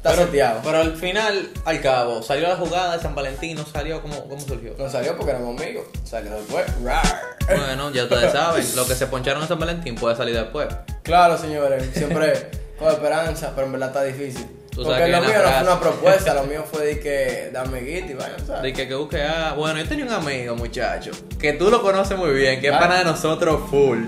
Está 0.05 0.17
pero, 0.17 0.25
seteado. 0.27 0.61
pero 0.63 0.77
al 0.77 0.95
final, 0.95 1.49
al 1.65 1.81
cabo, 1.81 2.21
salió 2.21 2.47
la 2.47 2.55
jugada 2.57 2.95
de 2.95 3.01
San 3.01 3.15
Valentín, 3.15 3.57
no 3.57 3.65
salió, 3.65 4.03
¿cómo, 4.03 4.29
cómo 4.29 4.39
surgió? 4.39 4.75
No 4.77 4.87
salió 4.87 5.15
porque 5.17 5.31
éramos 5.31 5.59
amigos, 5.59 5.87
salió 6.03 6.31
después. 6.35 6.63
Rar. 6.83 7.03
Bueno, 7.47 7.89
ya 7.91 8.03
ustedes 8.03 8.31
saben, 8.31 8.63
lo 8.75 8.85
que 8.85 8.93
se 8.93 9.07
poncharon 9.07 9.41
en 9.41 9.47
San 9.47 9.57
Valentín 9.57 9.95
puede 9.95 10.15
salir 10.15 10.35
después. 10.35 10.67
Claro, 11.01 11.37
señores, 11.39 11.89
siempre 11.93 12.51
con 12.77 12.89
esperanza, 12.89 13.51
pero 13.55 13.65
en 13.65 13.73
verdad 13.73 13.89
está 13.89 14.03
difícil. 14.03 14.45
Tú 14.69 14.83
Porque 14.83 15.07
lo 15.07 15.21
mío 15.21 15.41
no 15.41 15.49
fue 15.49 15.61
una 15.63 15.79
propuesta, 15.79 16.33
lo 16.35 16.43
mío 16.47 16.63
fue 16.71 16.85
de 16.85 16.99
que 16.99 17.49
de 17.51 17.57
amiguito 17.57 18.11
y 18.11 18.13
vaya, 18.13 18.35
De 18.35 18.45
¿sabes? 18.45 18.73
que, 18.73 18.87
que 18.87 18.93
busque 18.93 19.23
a... 19.23 19.53
Bueno, 19.53 19.79
yo 19.79 19.87
tenía 19.87 20.05
un 20.05 20.11
amigo, 20.11 20.55
muchacho, 20.55 21.09
que 21.39 21.53
tú 21.53 21.71
lo 21.71 21.81
conoces 21.81 22.15
muy 22.15 22.31
bien, 22.31 22.61
que 22.61 22.67
es 22.67 22.73
Ay. 22.73 22.79
pana 22.79 22.99
de 22.99 23.05
nosotros 23.05 23.61
full. 23.71 24.03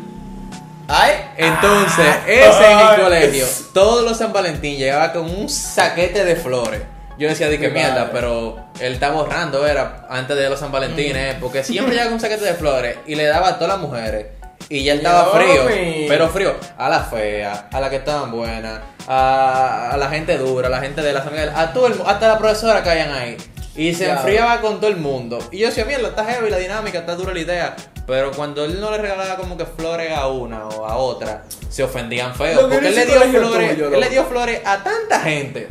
Ay, 0.89 1.13
Entonces, 1.37 2.15
ese 2.27 2.71
en 2.71 2.79
el 2.79 3.01
colegio, 3.01 3.45
todos 3.73 4.03
los 4.03 4.17
San 4.17 4.33
Valentín 4.33 4.77
llegaba 4.77 5.13
con 5.13 5.29
un 5.29 5.47
saquete 5.49 6.25
de 6.25 6.35
flores. 6.35 6.81
Yo 7.17 7.27
decía, 7.27 7.49
de 7.49 7.57
que 7.57 7.69
Mi 7.69 7.75
mierda, 7.75 8.11
pero 8.11 8.57
él 8.79 8.93
está 8.93 9.09
borrando, 9.09 9.65
era 9.65 10.05
antes 10.09 10.37
de 10.37 10.49
los 10.49 10.59
San 10.59 10.71
Valentín, 10.71 11.15
eh, 11.15 11.35
porque 11.39 11.63
siempre 11.63 11.93
llegaba 11.93 12.09
con 12.09 12.15
un 12.15 12.19
saquete 12.19 12.45
de 12.45 12.53
flores 12.53 12.97
y 13.07 13.15
le 13.15 13.25
daba 13.25 13.49
a 13.49 13.55
todas 13.55 13.73
las 13.73 13.79
mujeres. 13.79 14.27
Y 14.69 14.83
ya 14.83 14.93
él 14.93 14.99
estaba 14.99 15.31
frío, 15.31 15.63
pero 16.07 16.27
frío 16.29 16.55
a 16.77 16.89
la 16.89 16.99
fea, 16.99 17.69
a 17.71 17.79
la 17.79 17.89
que 17.89 17.95
estaban 17.97 18.31
buenas, 18.31 18.81
a, 19.07 19.91
a 19.93 19.97
la 19.97 20.09
gente 20.09 20.37
dura, 20.37 20.67
a 20.67 20.71
la 20.71 20.79
gente 20.79 21.01
de 21.01 21.13
las 21.13 21.25
amigas, 21.25 21.51
a 21.55 21.71
todo 21.71 21.87
el 21.87 21.95
hasta 22.05 22.27
la 22.27 22.37
profesora 22.37 22.83
caían 22.83 23.11
ahí. 23.13 23.37
Y 23.77 23.93
se 23.93 24.09
enfriaba 24.09 24.59
con 24.59 24.79
todo 24.79 24.89
el 24.89 24.97
mundo. 24.97 25.39
Y 25.51 25.59
yo 25.59 25.67
decía, 25.67 25.85
mierda, 25.85 26.09
está 26.09 26.25
heavy 26.25 26.49
la 26.49 26.57
dinámica, 26.57 26.99
está 26.99 27.15
dura 27.15 27.33
la 27.33 27.39
idea. 27.39 27.75
Pero 28.07 28.31
cuando 28.31 28.65
él 28.65 28.81
no 28.81 28.89
le 28.89 28.97
regalaba 28.97 29.37
como 29.37 29.55
que 29.55 29.65
flores 29.65 30.11
a 30.11 30.27
una 30.27 30.67
o 30.67 30.85
a 30.85 30.97
otra, 30.97 31.43
se 31.69 31.83
ofendían 31.83 32.33
feo. 32.33 32.61
Lo 32.63 32.69
Porque 32.69 32.87
él 32.87 32.95
le 32.95 33.05
dio 33.05 33.21
flores, 33.21 33.73
tuyo, 33.73 33.93
él 33.93 33.99
le 33.99 34.09
dio 34.09 34.25
flores 34.25 34.61
a 34.65 34.83
tanta 34.83 35.19
gente. 35.19 35.67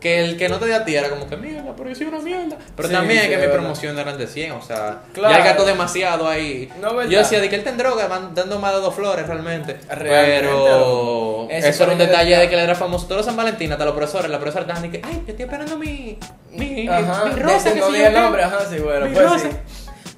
Que 0.00 0.24
el 0.24 0.36
que 0.38 0.48
no 0.48 0.58
te 0.58 0.66
dio 0.66 0.76
a 0.76 0.84
ti 0.84 0.96
era 0.96 1.10
como 1.10 1.28
que 1.28 1.36
mierda, 1.36 1.74
pero 1.76 1.88
yo 1.90 1.94
soy 1.94 2.06
una 2.06 2.18
mierda. 2.20 2.56
Pero 2.74 2.88
Sí, 2.88 2.94
también 2.94 3.22
sí, 3.22 3.28
que 3.28 3.34
mi 3.36 3.40
verdad. 3.42 3.54
promoción 3.56 3.98
eran 3.98 4.16
de 4.18 4.26
100, 4.26 4.52
o 4.52 4.62
sea, 4.62 5.02
Claro. 5.12 5.36
ya 5.36 5.44
gastó 5.44 5.64
demasiado 5.66 6.26
ahí. 6.26 6.70
No, 6.80 7.02
yo 7.04 7.18
decía 7.18 7.40
de 7.40 7.48
que 7.48 7.56
él 7.56 7.66
en 7.66 7.76
droga, 7.76 8.06
van 8.08 8.34
dando 8.34 8.58
más 8.58 8.72
de 8.74 8.80
dos 8.80 8.94
flores 8.94 9.26
realmente. 9.26 9.76
Realmente, 9.88 10.40
pero 10.40 11.48
eso 11.50 11.82
era 11.84 11.92
un 11.92 11.98
detalle 11.98 12.36
de 12.38 12.48
que 12.48 12.54
él 12.54 12.60
era 12.62 12.74
famoso. 12.74 13.04
Todos 13.06 13.18
los 13.18 13.26
San 13.26 13.36
Valentín, 13.36 13.70
hasta 13.72 13.84
los 13.84 13.94
profesores, 13.94 14.30
la 14.30 14.38
profesora 14.38 14.64
estaban 14.66 14.90
que, 14.90 15.00
ay, 15.04 15.22
yo 15.26 15.30
estoy 15.32 15.44
esperando 15.44 15.76
mi, 15.76 16.18
mi, 16.52 16.88
Ajá, 16.88 17.26
mi 17.26 17.40
rosa, 17.40 17.72
que 17.74 17.80
no 17.80 17.90
si 17.90 17.96
el 18.00 18.12
qué". 18.14 18.20
nombre, 18.20 18.42
ajá, 18.42 18.58
sí, 18.70 18.78
bueno, 18.78 19.06
Mi 19.06 19.12
pues 19.14 19.30
rosa. 19.30 19.50
sí. 19.50 19.56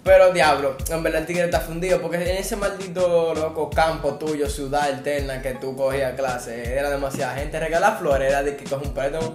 Pero 0.04 0.32
diablo, 0.32 0.76
en 0.90 1.02
verdad 1.02 1.20
el 1.20 1.26
tigre 1.26 1.44
está 1.44 1.60
fundido 1.60 2.00
porque 2.02 2.16
en 2.16 2.36
ese 2.36 2.56
maldito 2.56 3.34
loco 3.34 3.70
campo 3.70 4.14
tuyo, 4.14 4.48
ciudad 4.50 4.82
alterna 4.82 5.40
que 5.40 5.52
tú 5.52 5.76
cogías 5.76 6.14
clase, 6.14 6.74
era 6.76 6.90
demasiada 6.90 7.34
gente. 7.36 7.60
Regalar 7.60 7.98
flores 7.98 8.28
era 8.28 8.42
de 8.42 8.56
que 8.56 8.64
coge 8.64 8.84
un 8.86 8.94
préstamo. 8.94 9.34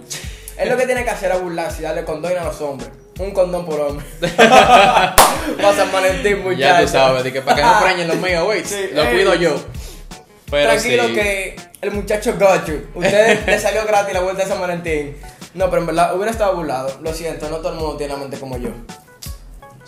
Él 0.58 0.68
lo 0.68 0.76
que 0.76 0.84
tiene 0.86 1.04
que 1.04 1.10
hacer 1.10 1.32
es 1.32 1.40
burlarse 1.40 1.80
y 1.80 1.84
darle 1.84 2.04
condón 2.04 2.36
a 2.36 2.44
los 2.44 2.60
hombres. 2.60 2.90
Un 3.18 3.30
condón 3.32 3.64
por 3.64 3.80
hombre. 3.80 4.04
Para 4.20 5.74
San 5.76 5.90
Valentín, 5.90 6.42
muchachos. 6.42 6.58
Ya 6.58 6.80
tú 6.82 6.88
sabes, 6.88 7.24
de 7.24 7.32
que 7.32 7.40
para 7.42 7.56
que 7.56 7.62
no 7.62 7.80
preñen 7.82 8.08
los 8.08 8.16
míos, 8.18 8.44
güey, 8.44 8.64
Sí, 8.64 8.90
lo 8.92 9.02
ey. 9.04 9.14
cuido 9.14 9.34
yo. 9.34 9.56
Pero 10.50 10.70
Tranquilo 10.70 11.06
sí. 11.08 11.14
que 11.14 11.56
el 11.80 11.90
muchacho 11.92 12.34
got 12.38 12.66
you. 12.66 12.80
Usted 12.94 13.46
le 13.46 13.58
salió 13.58 13.84
gratis 13.86 14.12
la 14.14 14.20
vuelta 14.20 14.42
de 14.44 14.48
San 14.48 14.60
Valentín. 14.60 15.16
No, 15.54 15.70
pero 15.70 15.80
en 15.82 15.86
verdad 15.86 16.14
hubiera 16.14 16.30
estado 16.30 16.54
burlado. 16.56 16.98
Lo 17.02 17.12
siento, 17.14 17.48
no 17.48 17.56
todo 17.58 17.72
el 17.72 17.78
mundo 17.78 17.96
tiene 17.96 18.12
la 18.12 18.18
mente 18.18 18.38
como 18.38 18.56
yo. 18.58 18.70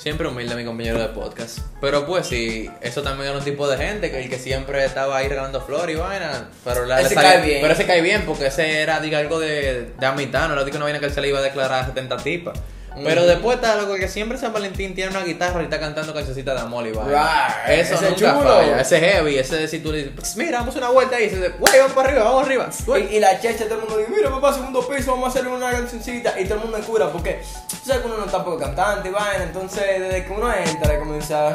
Siempre 0.00 0.26
humilde 0.28 0.54
mi 0.54 0.64
compañero 0.64 0.98
de 0.98 1.08
podcast. 1.08 1.58
Pero 1.78 2.06
pues 2.06 2.26
sí, 2.26 2.70
eso 2.80 3.02
también 3.02 3.28
era 3.28 3.38
un 3.38 3.44
tipo 3.44 3.68
de 3.68 3.76
gente 3.76 4.10
que 4.10 4.22
el 4.22 4.30
que 4.30 4.38
siempre 4.38 4.82
estaba 4.82 5.18
ahí 5.18 5.28
regalando 5.28 5.60
flores 5.60 5.94
y 5.94 5.98
vaina. 5.98 6.48
Pero 6.64 6.86
la 6.86 7.02
Ese 7.02 7.14
cae 7.14 7.42
bien. 7.42 7.58
Pero 7.60 7.74
ese 7.74 7.84
cae 7.84 8.00
bien 8.00 8.22
porque 8.24 8.46
ese 8.46 8.80
era 8.80 8.98
diga, 9.00 9.18
algo 9.18 9.38
de, 9.38 9.92
de 10.00 10.06
amistad, 10.06 10.48
no 10.48 10.54
era 10.54 10.64
que 10.64 10.74
una 10.74 10.86
vaina 10.86 11.00
que 11.00 11.04
él 11.04 11.12
se 11.12 11.20
le 11.20 11.28
iba 11.28 11.38
a 11.38 11.42
declarar 11.42 11.84
a 11.84 11.86
70 11.86 12.16
tipas. 12.16 12.58
Pero 13.04 13.20
Ujú. 13.20 13.30
después 13.30 13.56
está 13.56 13.76
loco 13.76 13.94
que 13.94 14.08
siempre 14.08 14.36
San 14.36 14.52
Valentín 14.52 14.94
tiene 14.94 15.10
una 15.12 15.22
guitarra 15.24 15.60
y 15.60 15.64
está 15.64 15.78
cantando 15.78 16.12
cancioncitas 16.12 16.54
de 16.56 16.60
amor 16.60 16.86
y. 16.86 16.92
Right. 16.92 17.68
Eso 17.68 17.94
Ese 17.94 18.10
nunca 18.10 18.16
chulo. 18.38 18.42
falla. 18.54 18.80
Ese 18.80 19.00
heavy, 19.00 19.38
ese 19.38 19.68
si 19.68 19.78
tú 19.78 19.92
le 19.92 19.98
dices, 19.98 20.12
"Pues 20.16 20.36
mira, 20.36 20.58
vamos 20.58 20.74
a 20.74 20.78
una 20.78 20.88
vuelta 20.90 21.16
ahí, 21.16 21.24
y 21.24 21.28
dice, 21.28 21.48
güey, 21.58 21.78
vamos 21.78 21.92
para 21.92 22.08
arriba, 22.08 22.24
vamos 22.24 22.44
arriba. 22.46 22.68
Y, 22.98 23.16
y 23.16 23.20
la 23.20 23.40
checha, 23.40 23.64
todo 23.64 23.74
el 23.76 23.80
mundo 23.82 23.96
dice, 23.98 24.10
mira 24.10 24.30
papá, 24.30 24.52
segundo 24.52 24.86
piso, 24.88 25.12
vamos 25.12 25.26
a 25.26 25.28
hacerle 25.30 25.50
una 25.50 25.70
cancioncita. 25.70 26.38
Y 26.40 26.44
todo 26.44 26.54
el 26.56 26.60
mundo 26.62 26.76
en 26.78 26.82
cura, 26.84 27.08
porque 27.10 27.40
tú 27.68 27.76
sabes 27.86 28.02
que 28.02 28.08
uno 28.08 28.16
no 28.18 28.24
está 28.26 28.44
poco 28.44 28.58
cantante 28.58 29.08
y 29.08 29.12
vaina. 29.12 29.44
Entonces, 29.44 29.82
desde 30.00 30.24
que 30.24 30.32
uno 30.32 30.52
entra, 30.52 30.98
comienza... 30.98 31.54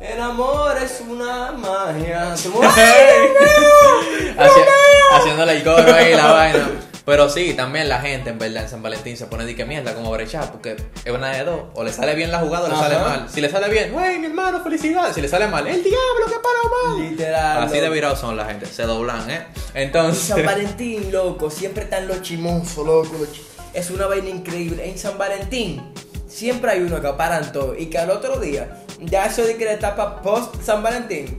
El 0.00 0.18
amor 0.18 0.74
es 0.82 1.02
una 1.06 1.52
magia. 1.52 2.34
Todo 2.34 2.44
el 2.46 2.50
mundo, 2.52 2.68
¡Ay, 2.74 3.28
Haci- 4.38 4.66
haciéndole 5.12 5.52
el 5.52 5.62
coro 5.64 5.94
ahí 5.94 6.14
la 6.14 6.32
vaina. 6.32 6.70
Pero 7.10 7.28
sí, 7.28 7.54
también 7.54 7.88
la 7.88 8.00
gente 8.00 8.30
en 8.30 8.38
verdad 8.38 8.62
en 8.62 8.68
San 8.68 8.82
Valentín 8.82 9.16
se 9.16 9.26
pone 9.26 9.44
de 9.44 9.56
que 9.56 9.64
mierda 9.64 9.94
como 9.94 10.12
brechar 10.12 10.52
porque 10.52 10.76
es 11.04 11.12
una 11.12 11.30
de 11.30 11.42
dos. 11.42 11.62
O 11.74 11.82
le 11.82 11.92
sale 11.92 12.14
bien 12.14 12.30
la 12.30 12.38
jugada 12.38 12.66
o 12.66 12.68
le 12.68 12.74
Ajá. 12.74 12.82
sale 12.84 12.98
mal. 13.00 13.28
Si 13.28 13.40
le 13.40 13.50
sale 13.50 13.68
bien, 13.68 13.92
wey, 13.92 14.20
mi 14.20 14.26
hermano, 14.26 14.62
felicidades. 14.62 15.16
Si 15.16 15.20
le 15.20 15.26
sale 15.26 15.48
mal, 15.48 15.66
el 15.66 15.82
diablo 15.82 16.26
que 16.26 16.36
para 16.36 16.94
mal. 17.02 17.10
Literal. 17.10 17.64
Así 17.64 17.80
de 17.80 17.90
virados 17.90 18.20
son 18.20 18.36
la 18.36 18.44
gente, 18.44 18.66
se 18.66 18.84
doblan, 18.84 19.28
¿eh? 19.28 19.42
Entonces, 19.74 20.22
San 20.22 20.46
Valentín, 20.46 21.10
loco, 21.10 21.50
siempre 21.50 21.82
están 21.82 22.06
los 22.06 22.22
chimosos, 22.22 22.86
loco. 22.86 23.16
los 23.18 23.32
chi- 23.32 23.42
Es 23.74 23.90
una 23.90 24.06
vaina 24.06 24.28
increíble. 24.28 24.88
En 24.88 24.96
San 24.96 25.18
Valentín 25.18 25.82
siempre 26.28 26.70
hay 26.70 26.80
uno 26.80 27.00
que 27.00 27.08
paran 27.14 27.50
todo. 27.52 27.76
Y 27.76 27.86
que 27.86 27.98
al 27.98 28.10
otro 28.10 28.38
día, 28.38 28.84
ya 29.00 29.26
eso 29.26 29.42
de 29.42 29.56
que 29.56 29.64
la 29.64 29.72
etapa 29.72 30.22
post 30.22 30.62
San 30.62 30.80
Valentín, 30.82 31.36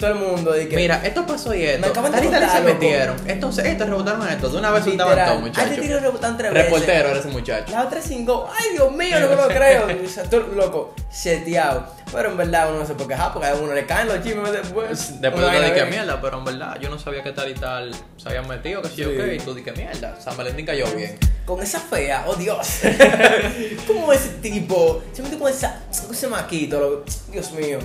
todo 0.00 0.10
el 0.10 0.16
mundo 0.16 0.50
de 0.52 0.68
que. 0.68 0.74
mira, 0.76 1.00
esto 1.04 1.24
pasó 1.26 1.54
y 1.54 1.58
Me 1.58 1.74
esto. 1.74 1.86
acaban 1.88 2.10
de 2.10 2.18
Tal 2.18 2.26
y 2.26 2.30
tal 2.30 2.42
y 2.42 2.46
se 2.48 2.54
loco. 2.60 2.72
metieron. 2.72 3.16
Estos, 3.30 3.58
estos 3.58 3.88
rebotaron 3.88 4.28
esto. 4.28 4.48
De 4.48 4.58
una 4.58 4.70
vez 4.72 4.84
soltaban 4.84 5.24
todo, 5.24 5.34
Ay, 5.36 5.40
muchachos. 5.42 5.70
te 5.76 5.80
tiro 5.82 6.00
rebotan 6.00 6.36
tres 6.36 6.52
veces. 6.52 6.70
Reportero 6.72 7.08
era 7.10 7.18
ese 7.20 7.28
muchacho. 7.28 7.72
La 7.72 7.84
otra 7.84 8.00
cinco, 8.02 8.50
ay 8.58 8.72
Dios 8.72 8.92
mío, 8.92 9.20
no 9.20 9.28
me 9.28 9.36
lo 9.36 9.48
creo. 9.48 9.86
O 10.04 10.08
sea, 10.08 10.24
todo 10.24 10.40
loco, 10.56 10.94
seteado. 11.10 11.86
Pero 12.12 12.30
en 12.30 12.36
verdad 12.36 12.70
uno 12.70 12.80
no 12.80 12.86
se 12.86 12.94
puede 12.94 13.10
quejar 13.10 13.32
porque 13.32 13.46
a 13.48 13.54
uno 13.54 13.72
le 13.72 13.86
caen 13.86 14.08
los 14.08 14.20
chismes 14.24 14.50
después. 14.50 15.20
Después 15.20 15.20
tú 15.20 15.38
te 15.38 15.46
vaina 15.46 15.66
dije 15.66 15.74
bien. 15.84 15.90
mierda, 15.90 16.20
pero 16.20 16.38
en 16.38 16.44
verdad 16.44 16.76
yo 16.80 16.90
no 16.90 16.98
sabía 16.98 17.22
que 17.22 17.30
tal 17.30 17.48
y 17.50 17.54
tal 17.54 17.92
se 18.16 18.28
habían 18.28 18.48
metido, 18.48 18.82
que 18.82 18.88
sí, 18.88 19.04
ok. 19.04 19.32
Y 19.34 19.38
tú 19.38 19.54
dije 19.54 19.70
mierda, 19.72 20.20
San 20.20 20.36
Valentín 20.36 20.66
cayó 20.66 20.86
bien. 20.96 21.16
Con 21.46 21.62
esa 21.62 21.78
fea, 21.78 22.24
oh 22.26 22.34
Dios. 22.34 22.80
¿Cómo 23.86 24.12
ese 24.12 24.30
tipo? 24.40 25.02
Se 25.12 25.22
mete 25.22 25.38
con 25.38 25.50
esa, 25.50 25.80
ese 26.10 26.26
maquito. 26.28 27.04
Dios 27.30 27.52
mío. 27.52 27.78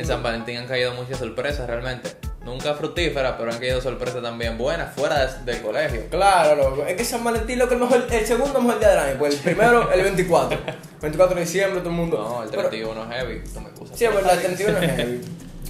En 0.00 0.06
San 0.06 0.22
Valentín 0.22 0.56
han 0.56 0.66
caído 0.66 0.94
muchas 0.94 1.18
sorpresas 1.18 1.66
realmente. 1.66 2.10
Nunca 2.44 2.72
fructíferas, 2.72 3.34
pero 3.38 3.52
han 3.52 3.58
caído 3.58 3.82
sorpresas 3.82 4.22
también 4.22 4.56
buenas 4.56 4.94
fuera 4.94 5.26
de- 5.26 5.52
del 5.52 5.60
colegio. 5.62 6.06
Claro, 6.10 6.56
loco. 6.56 6.86
Es 6.86 6.96
que 6.96 7.04
San 7.04 7.22
Valentín, 7.22 7.58
loco, 7.58 7.74
el, 7.74 7.80
mejor, 7.80 8.06
el 8.10 8.26
segundo 8.26 8.60
mejor 8.62 8.78
día 8.80 8.88
del 8.88 8.98
año. 8.98 9.18
Pues 9.18 9.34
el 9.34 9.40
primero, 9.40 9.92
el 9.92 10.02
24. 10.02 10.58
24 11.02 11.34
de 11.34 11.40
diciembre, 11.42 11.80
todo 11.80 11.90
el 11.90 11.96
mundo. 11.96 12.16
No, 12.16 12.42
el 12.42 12.48
Pero- 12.48 12.62
31 12.62 13.02
es 13.02 13.08
heavy, 13.10 13.42
tú 13.52 13.60
me 13.60 13.68
excusas. 13.68 13.98
Sí, 13.98 14.04
es 14.06 14.14
verdad, 14.14 14.32
el 14.34 14.40
31 14.40 14.78
es 14.78 14.90
heavy. 14.96 15.20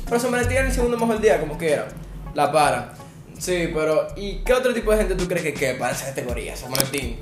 Pero 0.05 0.21
San 0.21 0.31
Valentín 0.31 0.57
es 0.59 0.64
el 0.66 0.73
segundo 0.73 0.97
mejor 0.97 1.21
día, 1.21 1.40
como 1.40 1.59
quiera. 1.59 1.88
La 2.35 2.53
para. 2.53 2.93
Sí, 3.37 3.69
pero 3.75 4.07
¿y 4.16 4.37
qué 4.45 4.53
otro 4.53 4.73
tipo 4.73 4.93
de 4.93 4.99
gente 4.99 5.14
tú 5.16 5.27
crees 5.27 5.43
que 5.43 5.55
quepa 5.55 5.88
en 5.88 5.95
esa 5.97 6.07
categoría, 6.07 6.57
San 6.57 6.71
Valentín? 6.71 7.19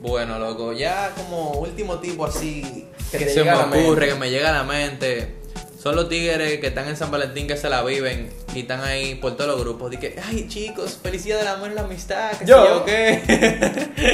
Bueno, 0.00 0.38
loco, 0.38 0.72
ya 0.72 1.10
como 1.16 1.50
último 1.52 1.98
tipo 1.98 2.24
así 2.26 2.88
Que 3.10 3.18
que, 3.18 3.28
se 3.28 3.42
me 3.44 3.52
ocurre, 3.52 4.08
que 4.08 4.14
me 4.16 4.30
llega 4.30 4.50
a 4.50 4.52
la 4.52 4.62
mente. 4.64 5.41
Son 5.82 5.96
los 5.96 6.08
tigres 6.08 6.60
que 6.60 6.68
están 6.68 6.86
en 6.86 6.96
San 6.96 7.10
Valentín 7.10 7.48
que 7.48 7.56
se 7.56 7.68
la 7.68 7.82
viven 7.82 8.30
y 8.54 8.60
están 8.60 8.84
ahí 8.84 9.16
por 9.16 9.36
todos 9.36 9.50
los 9.50 9.60
grupos. 9.60 9.90
De 9.90 9.98
que, 9.98 10.16
ay 10.24 10.46
chicos, 10.46 10.96
felicidad 11.02 11.38
del 11.38 11.48
amor 11.48 11.72
y 11.72 11.74
la 11.74 11.80
amistad, 11.80 12.30
que 12.38 12.46
Yo. 12.46 12.64
yo 12.64 12.84
qué. 12.84 13.20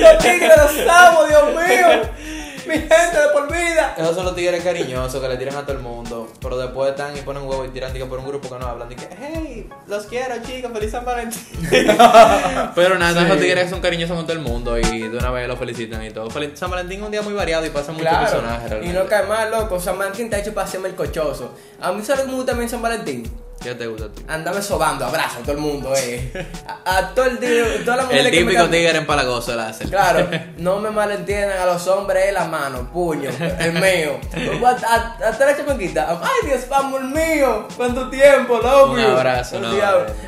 ¡Los 0.01 0.17
tigres 0.17 0.51
los 0.57 0.89
amo, 0.89 1.27
Dios 1.27 1.45
mío! 1.55 2.11
mi 2.69 2.75
gente 2.75 2.93
de 3.21 3.29
por 3.33 3.51
vida. 3.51 3.95
Esos 3.97 4.15
son 4.15 4.25
los 4.27 4.35
tigres 4.37 4.63
cariñosos 4.63 5.21
que 5.21 5.29
le 5.29 5.37
tiran 5.37 5.57
a 5.57 5.63
todo 5.63 5.73
el 5.73 5.83
mundo. 5.83 6.29
Pero 6.41 6.59
después 6.59 6.91
están 6.91 7.17
y 7.17 7.21
ponen 7.23 7.45
huevo 7.45 7.65
y 7.65 7.69
tiran 7.69 7.93
digo, 7.93 8.07
por 8.09 8.19
un 8.19 8.27
grupo 8.27 8.49
que 8.49 8.59
no 8.59 8.67
hablan. 8.67 8.89
Dicen, 8.89 9.09
hey, 9.21 9.69
los 9.87 10.07
quiero 10.07 10.35
chicos, 10.45 10.71
feliz 10.73 10.91
San 10.91 11.05
Valentín. 11.05 11.41
Pero 12.75 12.99
nada, 12.99 13.21
Sí. 13.21 13.27
esos 13.27 13.41
tigres 13.41 13.71
son 13.71 13.81
cariñosos 13.81 14.17
con 14.17 14.27
todo 14.27 14.37
el 14.37 14.43
mundo 14.43 14.79
y 14.79 15.09
de 15.09 15.17
una 15.17 15.31
vez 15.31 15.49
los 15.49 15.59
felicitan 15.59 16.05
y 16.05 16.11
todo. 16.11 16.31
Feliz 16.31 16.51
San 16.55 16.71
Valentín 16.71 17.01
es 17.01 17.05
un 17.07 17.11
día 17.11 17.23
muy 17.23 17.33
variado 17.35 17.65
y 17.67 17.71
pasa 17.71 17.93
muchos 17.93 18.09
Claro, 18.09 18.27
personajes 18.31 18.85
y 18.85 18.89
no 18.89 19.07
cae 19.07 19.25
mal, 19.27 19.51
loco. 19.51 19.81
San 19.81 19.99
Valentín 19.99 20.27
está 20.27 20.39
hecho 20.39 20.55
para 20.55 20.67
hacerme 20.67 20.89
el 20.89 20.95
cochoso. 20.95 21.53
A 21.81 21.93
mí, 21.93 22.03
¿sabes 22.05 22.25
que 22.25 22.31
gusta 22.33 22.47
también 22.53 22.69
San 22.69 22.83
Valentín? 22.83 23.31
¿Qué 23.63 23.75
te 23.75 23.87
gusta 23.89 24.07
a 24.07 24.09
ti? 24.11 24.23
Andame 24.29 24.63
sobando, 24.63 25.05
abrazo 25.05 25.39
a 25.41 25.43
todo 25.43 25.53
el 25.53 25.59
mundo, 25.59 25.93
eh. 25.97 26.33
A, 26.85 26.99
a 26.99 27.15
todo 27.15 27.25
el 27.27 27.41
día, 27.41 27.65
todas 27.85 27.97
las 27.99 28.07
mujeres 28.07 28.27
El 28.27 28.31
que 28.33 28.37
me 28.41 28.45
típico 28.47 28.63
dan- 28.63 28.71
tigre 28.71 28.99
empalagoso 28.99 29.53
el 29.53 29.61
hace. 29.61 29.85
Claro, 29.87 30.29
no 30.59 30.79
me 30.79 30.91
malentiendan 30.91 31.59
a 31.59 31.67
los 31.67 31.87
hombres 31.89 32.27
es 32.27 32.33
la 32.33 32.45
mano, 32.45 32.89
puño, 32.93 33.31
el 33.59 33.73
mío. 33.73 34.21
Hasta 34.65 35.17
hasta 35.29 35.47
la 35.47 35.57
chamaquita, 35.57 36.21
ay 36.23 36.47
Dios, 36.49 36.61
amor 36.71 37.03
mío, 37.03 37.67
cuánto 37.77 38.09
tiempo, 38.09 38.59
loco. 38.59 38.93
Un 38.93 39.01
abrazo, 39.01 39.57
El 39.57 39.63
no. 39.63 39.71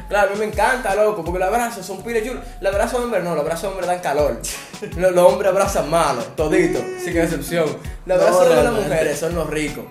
Claro, 0.09 0.31
a 0.31 0.33
mí 0.35 0.39
me 0.39 0.47
encanta, 0.47 0.95
loco, 0.97 1.25
porque 1.25 1.39
los 1.39 1.49
abrazos 1.49 1.87
son 1.87 2.03
pile 2.03 2.25
chulos. 2.27 2.43
Los 2.61 2.73
abrazos 2.75 2.99
de 2.99 3.05
hombre 3.05 3.23
no, 3.23 3.31
los 3.35 3.41
abrazos 3.45 3.71
hombre 3.71 3.87
dan 3.87 4.01
calor. 4.01 4.41
Los, 4.97 5.13
los 5.13 5.31
hombres 5.33 5.51
abrazan 5.51 5.91
malo, 5.91 6.23
todito, 6.37 6.81
sin 7.05 7.17
excepción. 7.17 7.67
Los 8.07 8.19
No, 8.19 8.25
abrazos 8.25 8.49
de 8.49 8.63
las 8.65 8.73
mujeres 8.73 9.19
son 9.21 9.35
los 9.35 9.47
ricos. 9.51 9.85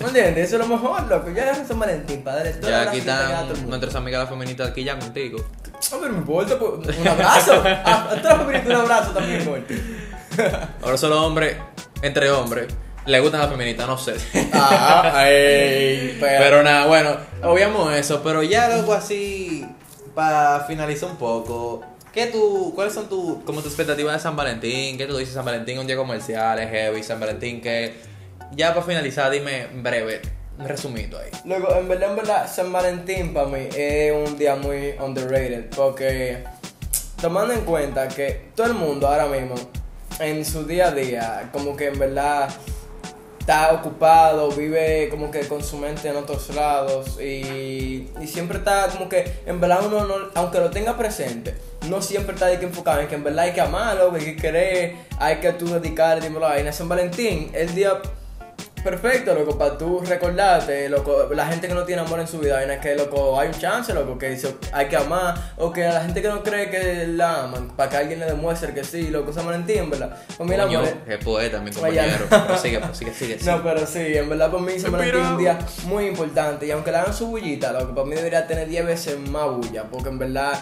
¿Me 0.00 0.06
entiendes? 0.06 0.46
Eso 0.46 0.56
es 0.56 0.68
lo 0.68 0.76
mejor, 0.76 1.02
loco. 1.08 1.30
Ya 1.34 1.50
es 1.50 1.66
San 1.66 1.78
Valentín, 1.78 2.22
padre. 2.22 2.52
todo 2.52 2.70
Ya 2.70 2.82
el 2.82 2.88
aquí 2.88 2.98
a 2.98 3.00
están 3.00 3.68
nuestras 3.68 3.94
amigas 3.96 4.20
las 4.20 4.30
feministas 4.30 4.70
aquí 4.70 4.84
ya 4.84 4.98
contigo. 4.98 5.44
Ah, 5.92 5.96
pero 6.00 6.12
me 6.12 6.18
importa, 6.18 6.58
pues, 6.58 6.98
un 6.98 7.08
abrazo. 7.08 7.62
A, 7.64 8.12
a 8.12 8.22
todas 8.22 8.46
las 8.46 8.66
un 8.66 8.72
abrazo 8.72 9.10
también. 9.12 9.66
Ahora 10.82 10.96
solo 10.96 11.26
hombres, 11.26 11.56
entre 12.02 12.30
hombres, 12.30 12.68
le 13.06 13.20
gustan 13.20 13.40
las 13.40 13.50
feministas, 13.50 13.88
no 13.88 13.98
sé. 13.98 14.14
Ah, 14.52 15.12
ay, 15.14 16.16
pero, 16.20 16.44
Pero 16.44 16.62
nada, 16.62 16.86
bueno, 16.86 17.16
obviamos 17.42 17.92
eso, 17.94 18.22
pero 18.22 18.42
ya 18.42 18.68
luego 18.68 18.92
así, 18.92 19.66
para 20.14 20.60
finalizar 20.60 21.08
un 21.10 21.16
poco, 21.16 21.82
¿qué 22.12 22.26
tú, 22.26 22.72
¿cuáles 22.74 22.94
son 22.94 23.08
tu, 23.08 23.42
como 23.44 23.62
tus 23.62 23.72
expectativas 23.72 24.14
de 24.14 24.20
San 24.20 24.36
Valentín? 24.36 24.96
¿Qué 24.96 25.06
tú 25.06 25.16
dices 25.16 25.34
San 25.34 25.44
Valentín? 25.44 25.78
Un 25.78 25.86
día 25.86 25.96
comercial, 25.96 26.58
es 26.60 26.70
heavy, 26.70 27.02
San 27.02 27.18
Valentín, 27.18 27.60
que 27.60 27.94
ya 28.52 28.74
para 28.74 28.84
finalizar, 28.84 29.30
dime 29.30 29.66
breve, 29.74 30.22
un 30.58 30.68
resumito 30.68 31.18
ahí. 31.18 31.30
Luego, 31.44 31.74
en 31.76 31.88
verdad, 31.88 32.10
en 32.10 32.16
verdad, 32.16 32.52
San 32.52 32.72
Valentín 32.72 33.32
para 33.32 33.48
mí 33.48 33.68
es 33.76 34.12
un 34.12 34.36
día 34.38 34.56
muy 34.56 34.94
underrated 35.00 35.70
porque 35.74 36.44
tomando 37.20 37.54
en 37.54 37.62
cuenta 37.62 38.08
que 38.08 38.50
todo 38.54 38.66
el 38.66 38.74
mundo 38.74 39.08
ahora 39.08 39.26
mismo 39.26 39.54
en 40.18 40.44
su 40.44 40.64
día 40.64 40.88
a 40.88 40.92
día, 40.92 41.50
como 41.52 41.76
que 41.76 41.86
en 41.86 41.98
verdad 41.98 42.48
está 43.38 43.72
ocupado, 43.72 44.50
vive 44.50 45.08
como 45.08 45.30
que 45.30 45.40
con 45.48 45.62
su 45.62 45.78
mente 45.78 46.08
en 46.08 46.16
otros 46.16 46.54
lados 46.54 47.18
y, 47.18 48.10
y 48.20 48.26
siempre 48.26 48.58
está 48.58 48.88
como 48.88 49.08
que 49.08 49.40
en 49.46 49.60
verdad 49.60 49.86
uno, 49.86 50.04
no, 50.04 50.14
aunque 50.34 50.58
lo 50.58 50.70
tenga 50.70 50.98
presente, 50.98 51.54
no 51.88 52.02
siempre 52.02 52.34
está 52.34 52.46
de 52.46 52.58
que 52.58 52.66
enfocado 52.66 53.00
en 53.00 53.08
que 53.08 53.14
en 53.14 53.24
verdad 53.24 53.46
hay 53.46 53.52
que 53.52 53.60
amarlo, 53.60 54.12
hay 54.14 54.24
que 54.24 54.36
querer, 54.36 54.96
hay 55.18 55.36
que 55.36 55.52
tú 55.52 55.66
dedicar, 55.66 56.20
dímelo. 56.20 56.52
En 56.54 56.70
San 56.72 56.88
Valentín, 56.88 57.50
el 57.54 57.74
día 57.74 58.02
Perfecto, 58.82 59.34
loco, 59.34 59.58
para 59.58 59.76
tú 59.76 60.00
recordarte, 60.00 60.88
loco, 60.88 61.28
la 61.34 61.46
gente 61.46 61.68
que 61.68 61.74
no 61.74 61.84
tiene 61.84 62.02
amor 62.02 62.20
en 62.20 62.28
su 62.28 62.38
vida, 62.38 62.54
vaina 62.54 62.80
que, 62.80 62.94
loco, 62.94 63.38
hay 63.38 63.48
un 63.48 63.54
chance, 63.54 63.92
loco, 63.92 64.18
que 64.18 64.30
dice, 64.30 64.54
hay 64.72 64.86
que 64.86 64.96
amar, 64.96 65.34
o 65.56 65.72
que 65.72 65.86
a 65.86 65.94
la 65.94 66.00
gente 66.02 66.22
que 66.22 66.28
no 66.28 66.42
cree 66.42 66.70
que 66.70 67.06
la 67.06 67.44
aman, 67.44 67.68
para 67.76 67.90
que 67.90 67.96
alguien 67.96 68.20
le 68.20 68.26
demuestre 68.26 68.72
que 68.72 68.84
sí, 68.84 69.08
loco, 69.08 69.32
San 69.32 69.46
Valentín, 69.46 69.90
¿verdad? 69.90 70.16
Pues 70.36 70.48
mira, 70.48 70.64
Coño, 70.64 70.80
amor, 70.80 70.92
qué 71.06 71.18
poeta, 71.18 71.60
mi 71.60 71.70
compañero. 71.70 72.26
Prosigue, 72.28 72.78
prosigue, 72.80 73.12
sigue, 73.12 73.38
sigue. 73.38 73.50
no, 73.50 73.62
pero 73.62 73.86
sí, 73.86 74.16
en 74.16 74.28
verdad 74.28 74.50
para 74.50 74.62
mí 74.62 74.78
San 74.78 74.92
Valentín 74.92 75.20
es 75.22 75.28
un 75.28 75.38
día 75.38 75.58
muy 75.84 76.06
importante, 76.06 76.66
y 76.66 76.70
aunque 76.70 76.90
le 76.90 76.98
hagan 76.98 77.14
su 77.14 77.26
bullita, 77.26 77.72
loco, 77.72 77.94
para 77.94 78.06
mí 78.06 78.14
debería 78.14 78.46
tener 78.46 78.68
10 78.68 78.86
veces 78.86 79.18
más 79.18 79.50
bulla, 79.50 79.84
porque 79.84 80.08
en 80.08 80.18
verdad... 80.18 80.52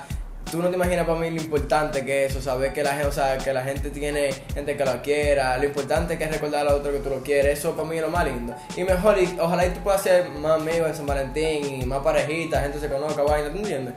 Tú 0.50 0.62
no 0.62 0.68
te 0.68 0.76
imaginas 0.76 1.06
para 1.06 1.18
mí 1.18 1.28
lo 1.30 1.42
importante 1.42 2.04
que 2.04 2.24
es 2.24 2.30
eso, 2.30 2.40
saber 2.40 2.72
que 2.72 2.84
la 2.84 2.92
gente, 2.92 3.06
o 3.06 3.12
sea, 3.12 3.36
que 3.36 3.52
la 3.52 3.64
gente 3.64 3.90
tiene 3.90 4.32
gente 4.54 4.76
que 4.76 4.84
lo 4.84 5.02
quiera, 5.02 5.58
lo 5.58 5.64
importante 5.64 6.16
que 6.16 6.24
es 6.24 6.30
recordar 6.30 6.66
a 6.68 6.74
otro 6.74 6.92
que 6.92 7.00
tú 7.00 7.10
lo 7.10 7.20
quieres, 7.20 7.58
eso 7.58 7.74
para 7.74 7.88
mí 7.88 7.96
es 7.96 8.02
lo 8.02 8.10
más 8.10 8.24
lindo. 8.24 8.54
Y 8.76 8.84
mejor, 8.84 9.16
ojalá 9.40 9.66
y 9.66 9.70
tú 9.70 9.80
puedas 9.80 10.02
ser 10.02 10.28
más 10.30 10.60
amigos 10.60 10.88
en 10.88 10.94
San 10.94 11.06
Valentín 11.06 11.82
y 11.82 11.84
más 11.84 12.00
parejitas, 12.00 12.62
gente 12.62 12.78
se 12.78 12.88
conozca, 12.88 13.22
vaina, 13.22 13.50
¿tú 13.50 13.58
entiendes? 13.58 13.94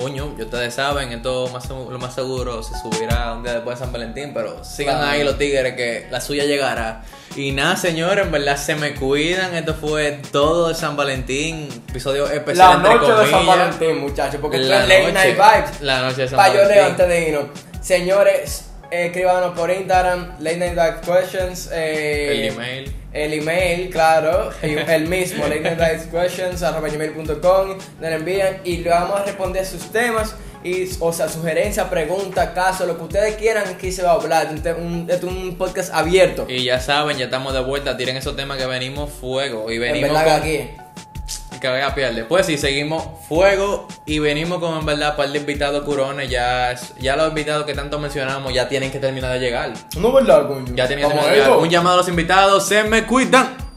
Coño, 0.00 0.34
y 0.38 0.42
ustedes 0.42 0.72
saben, 0.74 1.12
esto 1.12 1.48
más, 1.52 1.68
lo 1.68 1.98
más 1.98 2.14
seguro 2.14 2.62
se 2.62 2.72
subirá 2.78 3.34
un 3.34 3.42
día 3.42 3.54
después 3.54 3.78
de 3.78 3.84
San 3.84 3.92
Valentín, 3.92 4.32
pero 4.32 4.64
sigan 4.64 4.96
Claro. 4.96 5.10
ahí 5.10 5.24
los 5.24 5.36
tigres 5.36 5.74
que 5.74 6.06
la 6.10 6.20
suya 6.22 6.44
llegará. 6.44 7.02
Y 7.36 7.52
nada, 7.52 7.76
señores, 7.76 8.24
en 8.24 8.32
verdad 8.32 8.56
se 8.56 8.76
me 8.76 8.94
cuidan. 8.94 9.54
Esto 9.54 9.74
fue 9.74 10.18
todo 10.32 10.68
de 10.68 10.74
San 10.74 10.96
Valentín, 10.96 11.68
episodio 11.88 12.26
especial 12.30 12.76
entre 12.84 12.98
comillas. 12.98 13.46
Valentín, 13.46 13.98
muchachos, 13.98 14.40
porque 14.40 14.56
La 14.58 14.82
es 14.82 14.88
late 14.88 15.00
noche- 15.02 15.12
night 15.12 15.36
vibes. 15.36 15.80
La 15.82 16.00
noche 16.00 16.22
de 16.22 16.28
San 16.28 16.36
Pa' 16.38 16.48
yo 16.48 16.54
leo 16.54 16.62
Valentín. 16.64 16.84
antes 16.92 17.08
de 17.08 17.28
irnos. 17.28 17.44
Señores, 17.82 18.64
escríbanos 18.90 19.56
por 19.56 19.70
Instagram, 19.70 20.34
Late 20.40 20.56
Night 20.56 20.74
Dark 20.74 21.00
Questions. 21.02 21.68
eh, 21.72 22.28
El 22.48 22.54
email. 22.54 22.96
El 23.12 23.32
email, 23.32 23.90
claro, 23.90 24.50
el 24.62 25.08
mismo, 25.08 25.44
late 25.44 25.60
night 25.60 25.78
dark 25.78 26.10
questions, 26.10 26.62
arroba 26.62 26.88
gmail.com, 26.88 27.28
nos 27.28 27.78
lo 28.00 28.08
envían 28.08 28.58
y 28.64 28.78
le 28.78 28.90
vamos 28.90 29.20
a 29.20 29.24
responder 29.24 29.66
sus 29.66 29.90
temas. 29.90 30.34
Y, 30.62 30.88
o 31.00 31.10
sea, 31.10 31.26
sugerencias, 31.28 31.88
preguntas, 31.88 32.50
casos, 32.50 32.86
lo 32.86 32.98
que 32.98 33.04
ustedes 33.04 33.36
quieran, 33.36 33.66
aquí 33.66 33.90
se 33.90 34.02
va 34.02 34.10
a 34.10 34.14
hablar. 34.14 34.50
Este 34.54 34.70
es 34.70 34.76
un, 34.76 35.06
este 35.10 35.26
es 35.26 35.32
un 35.32 35.56
podcast 35.56 35.92
abierto. 35.94 36.46
Y 36.48 36.64
ya 36.64 36.78
saben, 36.80 37.16
ya 37.16 37.24
estamos 37.24 37.54
de 37.54 37.60
vuelta. 37.60 37.96
Tiren 37.96 38.16
esos 38.18 38.36
temas 38.36 38.58
que 38.58 38.66
venimos 38.66 39.10
fuego. 39.10 39.70
Y 39.72 39.76
en 39.76 39.80
venimos 39.80 40.10
verdad, 40.10 40.40
con. 40.40 40.48
aquí. 40.48 40.70
Que 41.60 41.68
vaya 41.68 41.94
pierde. 41.94 42.24
Pues 42.24 42.46
sí, 42.46 42.56
seguimos 42.56 43.04
fuego 43.28 43.86
y 44.06 44.18
venimos 44.18 44.60
con 44.60 44.78
en 44.78 44.86
verdad 44.86 45.10
un 45.10 45.16
par 45.16 45.30
de 45.30 45.38
invitados 45.38 45.84
curones. 45.84 46.30
Ya, 46.30 46.74
ya 46.98 47.16
los 47.16 47.28
invitados 47.28 47.66
que 47.66 47.74
tanto 47.74 47.98
mencionamos 47.98 48.52
ya 48.54 48.68
tienen 48.68 48.90
que 48.90 48.98
terminar 48.98 49.32
de 49.32 49.40
llegar. 49.40 49.72
No, 49.98 50.12
¿verdad, 50.12 50.48
coño? 50.48 50.74
Ya 50.74 50.86
tienen 50.86 51.04
que 51.04 51.14
terminar 51.14 51.30
a 51.30 51.32
de 51.32 51.42
llegar. 51.42 51.58
Un 51.58 51.68
llamado 51.68 51.94
a 51.94 51.98
los 51.98 52.08
invitados. 52.08 52.66
Se 52.66 52.82
me 52.84 53.04
cuidan. 53.04 53.69